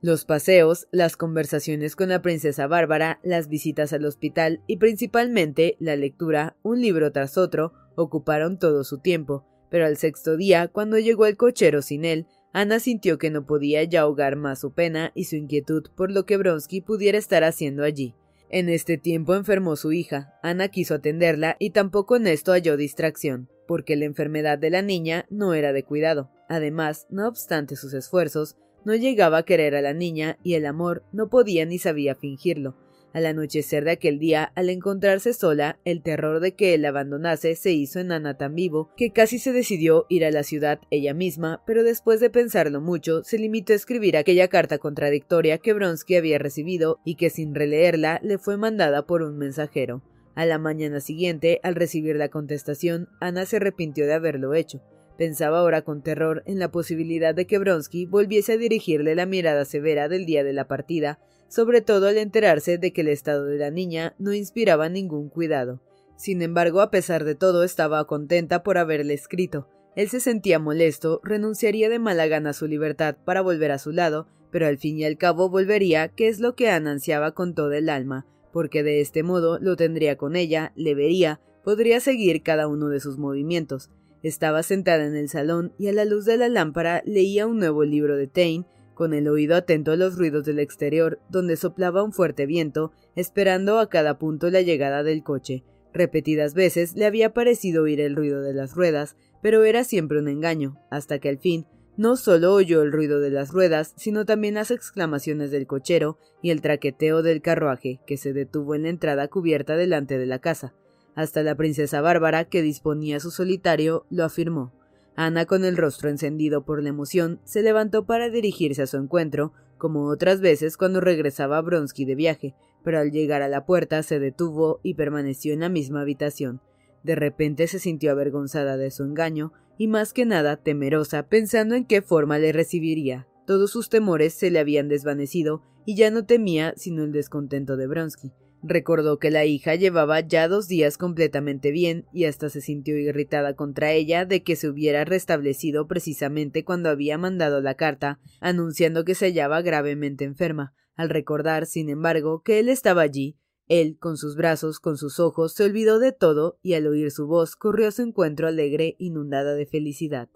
Los 0.00 0.24
paseos, 0.24 0.88
las 0.90 1.16
conversaciones 1.16 1.94
con 1.94 2.08
la 2.08 2.22
princesa 2.22 2.66
Bárbara, 2.66 3.20
las 3.22 3.48
visitas 3.48 3.92
al 3.92 4.04
hospital 4.04 4.64
y 4.66 4.78
principalmente 4.78 5.76
la 5.78 5.94
lectura, 5.94 6.56
un 6.64 6.80
libro 6.80 7.12
tras 7.12 7.38
otro, 7.38 7.72
ocuparon 7.94 8.58
todo 8.58 8.82
su 8.82 8.98
tiempo, 8.98 9.46
pero 9.70 9.86
al 9.86 9.96
sexto 9.96 10.36
día, 10.36 10.66
cuando 10.66 10.98
llegó 10.98 11.26
el 11.26 11.36
cochero 11.36 11.82
sin 11.82 12.04
él, 12.04 12.26
Ana 12.52 12.80
sintió 12.80 13.16
que 13.16 13.30
no 13.30 13.46
podía 13.46 13.84
ya 13.84 14.00
ahogar 14.00 14.34
más 14.34 14.58
su 14.58 14.72
pena 14.72 15.12
y 15.14 15.26
su 15.26 15.36
inquietud 15.36 15.84
por 15.94 16.10
lo 16.10 16.26
que 16.26 16.36
Bronsky 16.36 16.80
pudiera 16.80 17.16
estar 17.16 17.44
haciendo 17.44 17.84
allí. 17.84 18.16
En 18.48 18.68
este 18.68 18.98
tiempo 18.98 19.36
enfermó 19.36 19.76
su 19.76 19.92
hija. 19.92 20.34
Ana 20.42 20.66
quiso 20.66 20.94
atenderla 20.94 21.54
y 21.60 21.70
tampoco 21.70 22.16
en 22.16 22.26
esto 22.26 22.50
halló 22.50 22.76
distracción 22.76 23.48
porque 23.66 23.96
la 23.96 24.04
enfermedad 24.04 24.58
de 24.58 24.70
la 24.70 24.82
niña 24.82 25.26
no 25.30 25.54
era 25.54 25.72
de 25.72 25.82
cuidado. 25.82 26.30
Además, 26.48 27.06
no 27.10 27.28
obstante 27.28 27.76
sus 27.76 27.92
esfuerzos, 27.94 28.56
no 28.84 28.94
llegaba 28.94 29.38
a 29.38 29.42
querer 29.44 29.74
a 29.74 29.82
la 29.82 29.94
niña 29.94 30.38
y 30.42 30.54
el 30.54 30.64
amor 30.64 31.02
no 31.12 31.28
podía 31.28 31.66
ni 31.66 31.78
sabía 31.78 32.14
fingirlo. 32.14 32.76
Al 33.16 33.24
anochecer 33.24 33.82
de 33.84 33.92
aquel 33.92 34.18
día, 34.18 34.52
al 34.54 34.68
encontrarse 34.68 35.32
sola, 35.32 35.78
el 35.86 36.02
terror 36.02 36.38
de 36.38 36.52
que 36.52 36.74
él 36.74 36.84
abandonase 36.84 37.54
se 37.56 37.72
hizo 37.72 37.98
en 37.98 38.12
Ana 38.12 38.36
tan 38.36 38.54
vivo 38.54 38.90
que 38.94 39.10
casi 39.10 39.38
se 39.38 39.52
decidió 39.52 40.04
ir 40.10 40.24
a 40.26 40.30
la 40.30 40.42
ciudad 40.42 40.80
ella 40.90 41.14
misma, 41.14 41.62
pero 41.66 41.82
después 41.82 42.20
de 42.20 42.28
pensarlo 42.28 42.82
mucho, 42.82 43.24
se 43.24 43.38
limitó 43.38 43.72
a 43.72 43.76
escribir 43.76 44.18
aquella 44.18 44.48
carta 44.48 44.76
contradictoria 44.76 45.56
que 45.56 45.72
Bronsky 45.72 46.16
había 46.16 46.38
recibido 46.38 47.00
y 47.06 47.14
que 47.14 47.30
sin 47.30 47.54
releerla 47.54 48.20
le 48.22 48.36
fue 48.36 48.58
mandada 48.58 49.06
por 49.06 49.22
un 49.22 49.38
mensajero. 49.38 50.02
A 50.36 50.44
la 50.44 50.58
mañana 50.58 51.00
siguiente, 51.00 51.60
al 51.62 51.74
recibir 51.74 52.14
la 52.16 52.28
contestación, 52.28 53.08
Ana 53.20 53.46
se 53.46 53.56
arrepintió 53.56 54.04
de 54.04 54.12
haberlo 54.12 54.52
hecho. 54.52 54.82
Pensaba 55.16 55.60
ahora 55.60 55.80
con 55.80 56.02
terror 56.02 56.42
en 56.44 56.58
la 56.58 56.70
posibilidad 56.70 57.34
de 57.34 57.46
que 57.46 57.56
Bronsky 57.58 58.04
volviese 58.04 58.52
a 58.52 58.56
dirigirle 58.58 59.14
la 59.14 59.24
mirada 59.24 59.64
severa 59.64 60.10
del 60.10 60.26
día 60.26 60.44
de 60.44 60.52
la 60.52 60.68
partida, 60.68 61.18
sobre 61.48 61.80
todo 61.80 62.08
al 62.08 62.18
enterarse 62.18 62.76
de 62.76 62.92
que 62.92 63.00
el 63.00 63.08
estado 63.08 63.46
de 63.46 63.56
la 63.56 63.70
niña 63.70 64.14
no 64.18 64.34
inspiraba 64.34 64.90
ningún 64.90 65.30
cuidado. 65.30 65.80
Sin 66.18 66.42
embargo, 66.42 66.82
a 66.82 66.90
pesar 66.90 67.24
de 67.24 67.34
todo, 67.34 67.64
estaba 67.64 68.06
contenta 68.06 68.62
por 68.62 68.76
haberle 68.76 69.14
escrito. 69.14 69.70
Él 69.94 70.10
se 70.10 70.20
sentía 70.20 70.58
molesto, 70.58 71.22
renunciaría 71.24 71.88
de 71.88 71.98
mala 71.98 72.26
gana 72.26 72.50
a 72.50 72.52
su 72.52 72.66
libertad 72.66 73.16
para 73.24 73.40
volver 73.40 73.70
a 73.70 73.78
su 73.78 73.90
lado, 73.90 74.28
pero 74.50 74.66
al 74.66 74.76
fin 74.76 74.98
y 74.98 75.06
al 75.06 75.16
cabo 75.16 75.48
volvería, 75.48 76.08
que 76.08 76.28
es 76.28 76.40
lo 76.40 76.54
que 76.54 76.68
Ana 76.68 76.90
ansiaba 76.90 77.32
con 77.32 77.54
toda 77.54 77.78
el 77.78 77.88
alma 77.88 78.26
porque 78.56 78.82
de 78.82 79.02
este 79.02 79.22
modo 79.22 79.58
lo 79.58 79.76
tendría 79.76 80.16
con 80.16 80.34
ella, 80.34 80.72
le 80.76 80.94
vería, 80.94 81.42
podría 81.62 82.00
seguir 82.00 82.42
cada 82.42 82.68
uno 82.68 82.88
de 82.88 83.00
sus 83.00 83.18
movimientos. 83.18 83.90
Estaba 84.22 84.62
sentada 84.62 85.04
en 85.04 85.14
el 85.14 85.28
salón 85.28 85.74
y 85.78 85.88
a 85.88 85.92
la 85.92 86.06
luz 86.06 86.24
de 86.24 86.38
la 86.38 86.48
lámpara 86.48 87.02
leía 87.04 87.46
un 87.46 87.58
nuevo 87.58 87.84
libro 87.84 88.16
de 88.16 88.28
Taine, 88.28 88.64
con 88.94 89.12
el 89.12 89.28
oído 89.28 89.56
atento 89.56 89.92
a 89.92 89.96
los 89.96 90.16
ruidos 90.16 90.46
del 90.46 90.58
exterior, 90.58 91.20
donde 91.28 91.58
soplaba 91.58 92.02
un 92.02 92.14
fuerte 92.14 92.46
viento, 92.46 92.92
esperando 93.14 93.78
a 93.78 93.90
cada 93.90 94.18
punto 94.18 94.48
la 94.48 94.62
llegada 94.62 95.02
del 95.02 95.22
coche. 95.22 95.62
Repetidas 95.92 96.54
veces 96.54 96.96
le 96.96 97.04
había 97.04 97.34
parecido 97.34 97.82
oír 97.82 98.00
el 98.00 98.16
ruido 98.16 98.40
de 98.40 98.54
las 98.54 98.74
ruedas, 98.74 99.16
pero 99.42 99.64
era 99.64 99.84
siempre 99.84 100.18
un 100.18 100.28
engaño, 100.28 100.78
hasta 100.90 101.18
que 101.18 101.28
al 101.28 101.36
fin 101.36 101.66
No 101.96 102.16
solo 102.16 102.52
oyó 102.52 102.82
el 102.82 102.92
ruido 102.92 103.20
de 103.20 103.30
las 103.30 103.52
ruedas, 103.52 103.94
sino 103.96 104.26
también 104.26 104.54
las 104.54 104.70
exclamaciones 104.70 105.50
del 105.50 105.66
cochero 105.66 106.18
y 106.42 106.50
el 106.50 106.60
traqueteo 106.60 107.22
del 107.22 107.40
carruaje, 107.40 108.00
que 108.06 108.18
se 108.18 108.34
detuvo 108.34 108.74
en 108.74 108.82
la 108.82 108.90
entrada 108.90 109.28
cubierta 109.28 109.76
delante 109.76 110.18
de 110.18 110.26
la 110.26 110.38
casa. 110.38 110.74
Hasta 111.14 111.42
la 111.42 111.54
princesa 111.54 112.02
Bárbara, 112.02 112.44
que 112.44 112.60
disponía 112.60 113.18
su 113.18 113.30
solitario, 113.30 114.04
lo 114.10 114.24
afirmó. 114.24 114.74
Ana, 115.14 115.46
con 115.46 115.64
el 115.64 115.78
rostro 115.78 116.10
encendido 116.10 116.66
por 116.66 116.82
la 116.82 116.90
emoción, 116.90 117.40
se 117.44 117.62
levantó 117.62 118.04
para 118.04 118.28
dirigirse 118.28 118.82
a 118.82 118.86
su 118.86 118.98
encuentro, 118.98 119.54
como 119.78 120.04
otras 120.08 120.42
veces 120.42 120.76
cuando 120.76 121.00
regresaba 121.00 121.62
Bronsky 121.62 122.04
de 122.04 122.14
viaje, 122.14 122.54
pero 122.84 122.98
al 122.98 123.10
llegar 123.10 123.40
a 123.40 123.48
la 123.48 123.64
puerta 123.64 124.02
se 124.02 124.20
detuvo 124.20 124.80
y 124.82 124.94
permaneció 124.94 125.54
en 125.54 125.60
la 125.60 125.70
misma 125.70 126.02
habitación. 126.02 126.60
De 127.02 127.14
repente 127.14 127.66
se 127.66 127.78
sintió 127.78 128.10
avergonzada 128.10 128.76
de 128.76 128.90
su 128.90 129.04
engaño 129.04 129.52
y 129.78 129.88
más 129.88 130.12
que 130.12 130.26
nada 130.26 130.56
temerosa, 130.56 131.28
pensando 131.28 131.74
en 131.74 131.84
qué 131.84 132.02
forma 132.02 132.38
le 132.38 132.52
recibiría. 132.52 133.26
Todos 133.46 133.70
sus 133.70 133.88
temores 133.88 134.34
se 134.34 134.50
le 134.50 134.58
habían 134.58 134.88
desvanecido 134.88 135.62
y 135.84 135.94
ya 135.94 136.10
no 136.10 136.26
temía 136.26 136.74
sino 136.76 137.04
el 137.04 137.12
descontento 137.12 137.76
de 137.76 137.86
Bronsky. 137.86 138.32
Recordó 138.62 139.18
que 139.18 139.30
la 139.30 139.44
hija 139.44 139.76
llevaba 139.76 140.20
ya 140.20 140.48
dos 140.48 140.66
días 140.66 140.98
completamente 140.98 141.70
bien 141.70 142.06
y 142.12 142.24
hasta 142.24 142.48
se 142.48 142.60
sintió 142.60 142.98
irritada 142.98 143.54
contra 143.54 143.92
ella 143.92 144.24
de 144.24 144.42
que 144.42 144.56
se 144.56 144.68
hubiera 144.68 145.04
restablecido 145.04 145.86
precisamente 145.86 146.64
cuando 146.64 146.88
había 146.88 147.18
mandado 147.18 147.60
la 147.60 147.74
carta 147.74 148.18
anunciando 148.40 149.04
que 149.04 149.14
se 149.14 149.26
hallaba 149.26 149.62
gravemente 149.62 150.24
enferma. 150.24 150.74
Al 150.96 151.10
recordar, 151.10 151.66
sin 151.66 151.90
embargo, 151.90 152.42
que 152.42 152.58
él 152.58 152.68
estaba 152.68 153.02
allí, 153.02 153.36
él, 153.68 153.98
con 153.98 154.16
sus 154.16 154.36
brazos, 154.36 154.78
con 154.78 154.96
sus 154.96 155.18
ojos, 155.18 155.54
se 155.54 155.64
olvidó 155.64 155.98
de 155.98 156.12
todo 156.12 156.58
y 156.62 156.74
al 156.74 156.86
oír 156.86 157.10
su 157.10 157.26
voz 157.26 157.56
corrió 157.56 157.88
a 157.88 157.90
su 157.90 158.02
encuentro 158.02 158.46
alegre, 158.46 158.94
inundada 158.98 159.54
de 159.54 159.66
felicidad. 159.66 160.28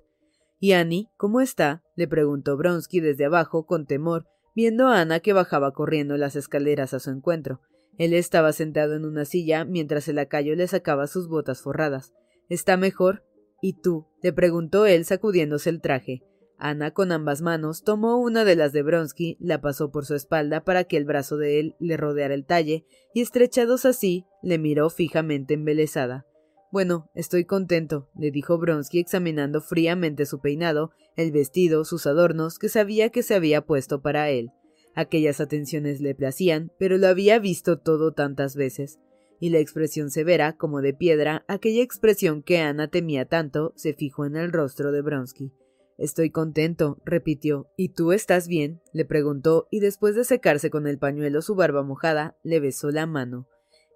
¿Y 0.59 0.73
Annie, 0.73 1.09
cómo 1.17 1.41
está? 1.41 1.83
le 1.97 2.09
preguntó 2.09 2.57
Bronsky 2.57 3.01
desde 3.01 3.25
abajo, 3.25 3.67
con 3.67 3.87
temor, 3.87 4.27
viendo 4.55 4.89
a 4.89 5.01
Ana 5.01 5.21
que 5.21 5.33
bajaba 5.33 5.73
corriendo 5.73 6.17
las 6.17 6.37
escaleras 6.37 6.93
a 6.93 7.01
su 7.01 7.11
encuentro. 7.11 7.61
Él 7.99 8.15
estaba 8.15 8.53
sentado 8.53 8.95
en 8.95 9.05
una 9.05 9.25
silla 9.25 9.65
mientras 9.65 10.09
el 10.09 10.17
lacayo 10.17 10.55
le 10.57 10.67
sacaba 10.67 11.07
sus 11.07 11.29
botas 11.29 11.63
forradas. 11.63 12.13
¿Está 12.49 12.77
mejor? 12.77 13.25
¿Y 13.63 13.75
tú? 13.75 14.07
le 14.23 14.33
preguntó 14.33 14.87
él 14.87 15.05
sacudiéndose 15.05 15.71
el 15.71 15.81
traje. 15.81 16.23
Ana, 16.61 16.93
con 16.93 17.11
ambas 17.11 17.41
manos, 17.41 17.83
tomó 17.83 18.19
una 18.19 18.45
de 18.45 18.55
las 18.55 18.73
de 18.73 18.83
Bronsky, 18.83 19.37
la 19.41 19.61
pasó 19.61 19.91
por 19.91 20.05
su 20.05 20.15
espalda 20.15 20.63
para 20.63 20.85
que 20.85 20.97
el 20.97 21.07
brazo 21.07 21.37
de 21.37 21.59
él 21.59 21.75
le 21.81 21.97
rodeara 21.97 22.35
el 22.35 22.45
talle, 22.45 22.85
y 23.15 23.23
estrechados 23.23 23.87
así, 23.87 24.27
le 24.43 24.59
miró 24.59 24.91
fijamente 24.91 25.55
embelesada. 25.55 26.27
Bueno, 26.71 27.11
estoy 27.15 27.47
contento, 27.47 28.11
le 28.15 28.31
dijo 28.31 28.59
Bronsky 28.59 29.01
examinando 29.01 29.61
fríamente 29.61 30.27
su 30.27 30.41
peinado, 30.41 30.93
el 31.17 31.33
vestido, 31.33 31.85
sus 31.85 32.07
adornos, 32.07 32.59
que 32.59 32.69
sabía 32.69 33.09
que 33.09 33.23
se 33.23 33.35
había 33.35 33.63
puesto 33.63 34.03
para 34.03 34.31
él. 34.31 34.51
Aquellas 34.95 35.41
atenciones 35.41 36.01
le 36.01 36.15
placían, 36.15 36.73
pero 36.79 36.99
lo 36.99 37.09
había 37.09 37.39
visto 37.39 37.79
todo 37.79 38.13
tantas 38.13 38.55
veces. 38.55 39.01
Y 39.41 39.49
la 39.49 39.59
expresión 39.59 40.11
severa, 40.11 40.57
como 40.57 40.83
de 40.83 40.93
piedra, 40.93 41.45
aquella 41.49 41.83
expresión 41.83 42.43
que 42.43 42.59
Ana 42.59 42.89
temía 42.89 43.25
tanto, 43.25 43.73
se 43.77 43.95
fijó 43.95 44.27
en 44.27 44.37
el 44.37 44.53
rostro 44.53 44.93
de 44.93 45.01
Bronsky. 45.01 45.53
Estoy 46.01 46.31
contento, 46.31 46.97
repitió. 47.05 47.69
¿Y 47.77 47.91
tú 47.91 48.13
estás 48.13 48.49
bien? 48.49 48.81
le 48.95 49.05
preguntó, 49.05 49.69
y 49.71 49.81
después 49.81 50.15
de 50.15 50.25
secarse 50.25 50.71
con 50.71 50.87
el 50.87 50.99
pañuelo 50.99 51.43
su 51.43 51.55
barba 51.55 51.83
mojada, 51.83 52.39
le 52.43 52.59
besó 52.59 52.91
la 52.91 53.07
mano. 53.07 53.47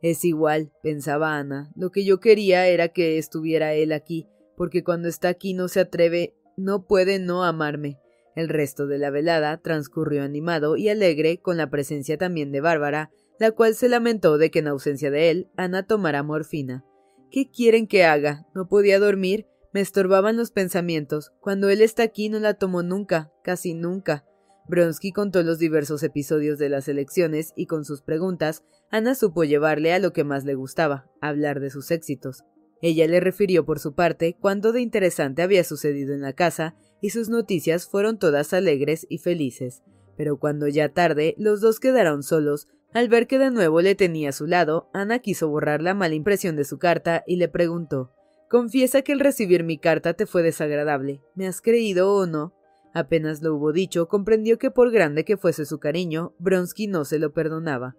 Es 0.02 0.22
igual, 0.26 0.70
pensaba 0.82 1.38
Ana. 1.38 1.72
Lo 1.74 1.90
que 1.90 2.04
yo 2.04 2.20
quería 2.20 2.66
era 2.66 2.88
que 2.88 3.16
estuviera 3.16 3.72
él 3.72 3.90
aquí, 3.90 4.28
porque 4.54 4.84
cuando 4.84 5.08
está 5.08 5.28
aquí 5.28 5.54
no 5.54 5.66
se 5.68 5.80
atreve, 5.80 6.36
no 6.58 6.86
puede 6.86 7.18
no 7.18 7.42
amarme. 7.42 7.98
El 8.36 8.50
resto 8.50 8.86
de 8.86 8.98
la 8.98 9.08
velada 9.08 9.56
transcurrió 9.62 10.24
animado 10.24 10.76
y 10.76 10.90
alegre, 10.90 11.38
con 11.38 11.56
la 11.56 11.70
presencia 11.70 12.18
también 12.18 12.52
de 12.52 12.60
Bárbara, 12.60 13.12
la 13.38 13.50
cual 13.52 13.74
se 13.74 13.88
lamentó 13.88 14.36
de 14.36 14.50
que 14.50 14.58
en 14.58 14.68
ausencia 14.68 15.10
de 15.10 15.30
él, 15.30 15.48
Ana 15.56 15.86
tomara 15.86 16.22
morfina. 16.22 16.84
¿Qué 17.30 17.50
quieren 17.50 17.86
que 17.86 18.04
haga? 18.04 18.46
No 18.54 18.68
podía 18.68 18.98
dormir, 18.98 19.46
me 19.74 19.80
estorbaban 19.80 20.36
los 20.36 20.52
pensamientos. 20.52 21.32
Cuando 21.40 21.68
él 21.68 21.82
está 21.82 22.04
aquí 22.04 22.28
no 22.28 22.38
la 22.38 22.54
tomó 22.54 22.84
nunca, 22.84 23.32
casi 23.42 23.74
nunca. 23.74 24.24
Bronsky 24.68 25.10
contó 25.10 25.42
los 25.42 25.58
diversos 25.58 26.04
episodios 26.04 26.60
de 26.60 26.68
las 26.68 26.86
elecciones 26.86 27.52
y 27.56 27.66
con 27.66 27.84
sus 27.84 28.00
preguntas, 28.00 28.62
Ana 28.90 29.16
supo 29.16 29.42
llevarle 29.42 29.92
a 29.92 29.98
lo 29.98 30.12
que 30.12 30.22
más 30.22 30.44
le 30.44 30.54
gustaba, 30.54 31.10
hablar 31.20 31.58
de 31.58 31.70
sus 31.70 31.90
éxitos. 31.90 32.44
Ella 32.82 33.08
le 33.08 33.18
refirió 33.18 33.66
por 33.66 33.80
su 33.80 33.96
parte 33.96 34.36
cuánto 34.40 34.72
de 34.72 34.80
interesante 34.80 35.42
había 35.42 35.64
sucedido 35.64 36.14
en 36.14 36.22
la 36.22 36.34
casa 36.34 36.76
y 37.00 37.10
sus 37.10 37.28
noticias 37.28 37.88
fueron 37.88 38.18
todas 38.20 38.54
alegres 38.54 39.06
y 39.10 39.18
felices. 39.18 39.82
Pero 40.16 40.38
cuando 40.38 40.68
ya 40.68 40.90
tarde 40.90 41.34
los 41.36 41.60
dos 41.60 41.80
quedaron 41.80 42.22
solos, 42.22 42.68
al 42.92 43.08
ver 43.08 43.26
que 43.26 43.40
de 43.40 43.50
nuevo 43.50 43.80
le 43.80 43.96
tenía 43.96 44.28
a 44.28 44.32
su 44.32 44.46
lado, 44.46 44.88
Ana 44.94 45.18
quiso 45.18 45.48
borrar 45.48 45.82
la 45.82 45.94
mala 45.94 46.14
impresión 46.14 46.54
de 46.54 46.64
su 46.64 46.78
carta 46.78 47.24
y 47.26 47.36
le 47.36 47.48
preguntó 47.48 48.12
Confiesa 48.54 49.02
que 49.02 49.10
el 49.10 49.18
recibir 49.18 49.64
mi 49.64 49.78
carta 49.78 50.14
te 50.14 50.26
fue 50.26 50.44
desagradable. 50.44 51.20
¿Me 51.34 51.48
has 51.48 51.60
creído 51.60 52.14
o 52.14 52.24
no? 52.24 52.54
Apenas 52.92 53.42
lo 53.42 53.56
hubo 53.56 53.72
dicho, 53.72 54.06
comprendió 54.06 54.60
que 54.60 54.70
por 54.70 54.92
grande 54.92 55.24
que 55.24 55.36
fuese 55.36 55.64
su 55.66 55.80
cariño, 55.80 56.36
Bronsky 56.38 56.86
no 56.86 57.04
se 57.04 57.18
lo 57.18 57.32
perdonaba. 57.32 57.96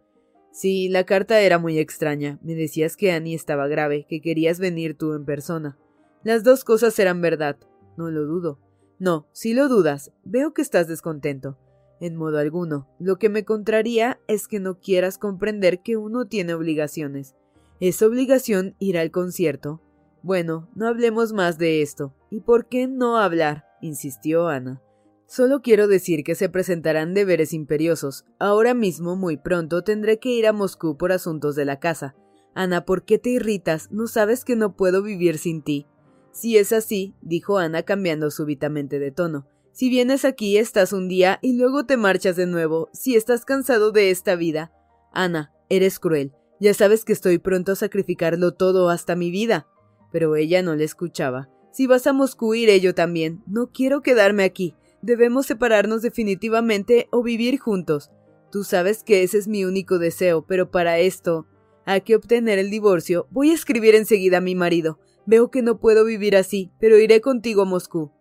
Sí, 0.53 0.87
la 0.87 1.03
carta 1.03 1.41
era 1.41 1.59
muy 1.59 1.77
extraña. 1.77 2.39
Me 2.41 2.55
decías 2.55 2.95
que 2.95 3.11
Annie 3.11 3.35
estaba 3.35 3.67
grave, 3.67 4.05
que 4.07 4.21
querías 4.21 4.61
venir 4.61 4.95
tú 4.95 5.11
en 5.11 5.25
persona. 5.25 5.77
Las 6.23 6.45
dos 6.45 6.63
cosas 6.63 6.97
eran 6.99 7.19
verdad. 7.19 7.57
No 7.97 8.09
lo 8.09 8.23
dudo. 8.23 8.57
No, 8.97 9.27
si 9.33 9.53
lo 9.53 9.67
dudas, 9.67 10.13
veo 10.23 10.53
que 10.53 10.61
estás 10.61 10.87
descontento. 10.87 11.57
En 11.99 12.15
modo 12.15 12.37
alguno. 12.37 12.87
Lo 12.97 13.17
que 13.17 13.27
me 13.27 13.43
contraría 13.43 14.21
es 14.29 14.47
que 14.47 14.61
no 14.61 14.79
quieras 14.79 15.17
comprender 15.17 15.81
que 15.81 15.97
uno 15.97 16.27
tiene 16.27 16.53
obligaciones. 16.53 17.35
Es 17.81 18.01
obligación 18.01 18.73
ir 18.79 18.97
al 18.97 19.11
concierto, 19.11 19.81
bueno, 20.25 20.67
no 20.73 20.87
hablemos 20.87 21.33
más 21.33 21.59
de 21.59 21.83
esto. 21.83 22.15
¿Y 22.31 22.39
por 22.39 22.67
qué 22.67 22.87
no 22.87 23.17
hablar? 23.17 23.65
insistió 23.79 24.47
Ana. 24.47 24.81
Solo 25.27 25.61
quiero 25.61 25.87
decir 25.87 26.23
que 26.23 26.33
se 26.33 26.49
presentarán 26.49 27.13
deberes 27.13 27.53
imperiosos. 27.53 28.25
Ahora 28.39 28.73
mismo, 28.73 29.15
muy 29.15 29.37
pronto, 29.37 29.83
tendré 29.83 30.17
que 30.17 30.29
ir 30.29 30.47
a 30.47 30.51
Moscú 30.51 30.97
por 30.97 31.11
asuntos 31.11 31.55
de 31.55 31.65
la 31.65 31.79
casa. 31.79 32.15
Ana, 32.55 32.85
¿por 32.85 33.05
qué 33.05 33.19
te 33.19 33.29
irritas? 33.29 33.91
¿No 33.91 34.07
sabes 34.07 34.43
que 34.45 34.55
no 34.55 34.75
puedo 34.75 35.03
vivir 35.03 35.37
sin 35.37 35.61
ti? 35.61 35.85
Si 36.31 36.57
es 36.57 36.73
así, 36.73 37.13
dijo 37.21 37.59
Ana 37.59 37.83
cambiando 37.83 38.31
súbitamente 38.31 38.97
de 38.97 39.11
tono. 39.11 39.45
Si 39.73 39.91
vienes 39.91 40.25
aquí, 40.25 40.57
estás 40.57 40.91
un 40.91 41.07
día 41.07 41.37
y 41.43 41.55
luego 41.55 41.85
te 41.85 41.97
marchas 41.97 42.35
de 42.35 42.47
nuevo. 42.47 42.89
Si 42.93 43.15
estás 43.15 43.45
cansado 43.45 43.91
de 43.91 44.09
esta 44.09 44.35
vida. 44.35 44.71
Ana, 45.11 45.53
eres 45.69 45.99
cruel. 45.99 46.33
Ya 46.59 46.73
sabes 46.73 47.05
que 47.05 47.13
estoy 47.13 47.37
pronto 47.37 47.73
a 47.73 47.75
sacrificarlo 47.75 48.55
todo 48.55 48.89
hasta 48.89 49.15
mi 49.15 49.29
vida 49.29 49.67
pero 50.15 50.37
ella 50.37 50.61
no 50.61 50.77
le 50.77 50.85
escuchaba. 50.85 51.49
Si 51.73 51.87
vas 51.87 52.07
a 52.07 52.13
Moscú 52.13 52.53
iré 52.55 52.79
yo 52.79 52.95
también. 52.95 53.43
No 53.47 53.73
quiero 53.73 54.01
quedarme 54.01 54.45
aquí. 54.45 54.73
Debemos 55.01 55.45
separarnos 55.45 56.01
definitivamente 56.01 57.09
o 57.11 57.21
vivir 57.21 57.59
juntos. 57.59 58.11
Tú 58.49 58.63
sabes 58.63 59.03
que 59.03 59.23
ese 59.23 59.37
es 59.39 59.49
mi 59.49 59.65
único 59.65 59.99
deseo, 59.99 60.45
pero 60.47 60.71
para 60.71 60.99
esto 60.99 61.47
hay 61.85 61.99
que 61.99 62.15
obtener 62.15 62.59
el 62.59 62.69
divorcio. 62.69 63.27
Voy 63.29 63.51
a 63.51 63.55
escribir 63.55 63.93
enseguida 63.93 64.37
a 64.37 64.39
mi 64.39 64.55
marido. 64.55 65.01
Veo 65.25 65.51
que 65.51 65.61
no 65.61 65.81
puedo 65.81 66.05
vivir 66.05 66.37
así, 66.37 66.71
pero 66.79 66.97
iré 66.97 67.19
contigo 67.19 67.63
a 67.63 67.65
Moscú. 67.65 68.13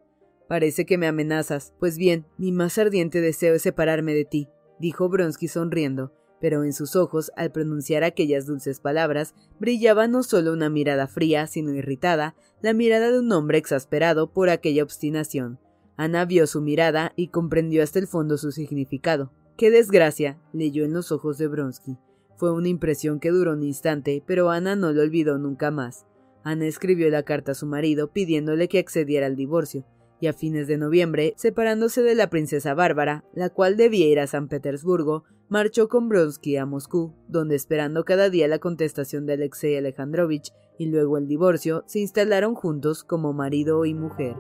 Parece 0.49 0.87
que 0.87 0.99
me 0.99 1.07
amenazas. 1.07 1.75
Pues 1.79 1.97
bien, 1.97 2.27
mi 2.39 2.51
más 2.51 2.77
ardiente 2.77 3.21
deseo 3.21 3.55
es 3.55 3.63
separarme 3.63 4.15
de 4.15 4.25
ti, 4.25 4.49
dijo 4.81 5.09
Bronsky 5.09 5.47
sonriendo 5.47 6.13
pero 6.45 6.63
en 6.63 6.75
sus 6.75 6.95
ojos, 6.95 7.33
al 7.37 7.53
pronunciar 7.53 8.05
aquellas 8.05 8.45
dulces 8.45 8.79
palabras, 8.79 9.35
brillaba 9.59 10.09
no 10.09 10.23
solo 10.23 10.53
una 10.53 10.69
mirada 10.69 11.07
fría, 11.07 11.47
sino 11.47 11.73
irritada, 11.73 12.35
la 12.61 12.75
mirada 12.75 13.11
de 13.11 13.19
un 13.19 13.33
hombre 13.33 13.57
exasperado 13.57 14.31
por 14.31 14.51
aquella 14.51 14.83
obstinación. 14.83 15.59
Ana 15.97 16.27
vio 16.27 16.47
su 16.47 16.61
mirada 16.61 17.15
y 17.17 17.29
comprendió 17.29 17.83
hasta 17.83 17.99
el 17.99 18.07
fondo 18.07 18.37
su 18.37 18.53
significado. 18.53 19.33
¡Qué 19.57 19.71
desgracia! 19.71 20.39
leyó 20.53 20.85
en 20.85 20.93
los 20.93 21.13
ojos 21.13 21.39
de 21.39 21.49
Bronsky. 21.49 21.97
Fue 22.37 22.53
una 22.53 22.69
impresión 22.69 23.21
que 23.21 23.31
duró 23.31 23.55
un 23.55 23.63
instante, 23.63 24.23
pero 24.27 24.51
Ana 24.51 24.77
no 24.77 24.93
lo 24.93 25.01
olvidó 25.01 25.39
nunca 25.39 25.71
más. 25.71 26.05
Ana 26.43 26.67
escribió 26.67 27.09
la 27.09 27.23
carta 27.23 27.53
a 27.53 27.55
su 27.55 27.65
marido 27.65 28.13
pidiéndole 28.13 28.69
que 28.69 28.81
accediera 28.81 29.25
al 29.25 29.37
divorcio, 29.37 29.87
y 30.21 30.27
a 30.27 30.35
fines 30.35 30.69
de 30.69 30.77
noviembre, 30.77 31.33
separándose 31.39 32.03
de 32.03 32.15
la 32.15 32.29
princesa 32.29 32.75
Bárbara, 32.75 33.25
la 33.33 33.49
cual 33.49 33.79
debía 33.79 34.09
ir 34.09 34.21
a 34.21 34.27
San 34.27 34.49
Petersburgo, 34.49 35.25
marchó 35.49 35.89
con 35.89 36.09
Bronsky 36.09 36.57
a 36.57 36.67
Moscú, 36.67 37.15
donde 37.29 37.57
esperando 37.57 38.05
cada 38.05 38.31
día 38.31 38.49
la 38.49 38.59
contestación 38.59 39.27
de 39.27 39.35
Alexei 39.35 39.77
Alejandrovich 39.77 40.53
y 40.79 40.87
luego 40.87 41.19
el 41.19 41.29
divorcio, 41.29 41.85
se 41.87 42.01
instalaron 42.01 42.55
juntos 42.55 43.05
como 43.05 43.33
marido 43.33 43.85
y 43.85 43.95
mujer. 43.95 44.37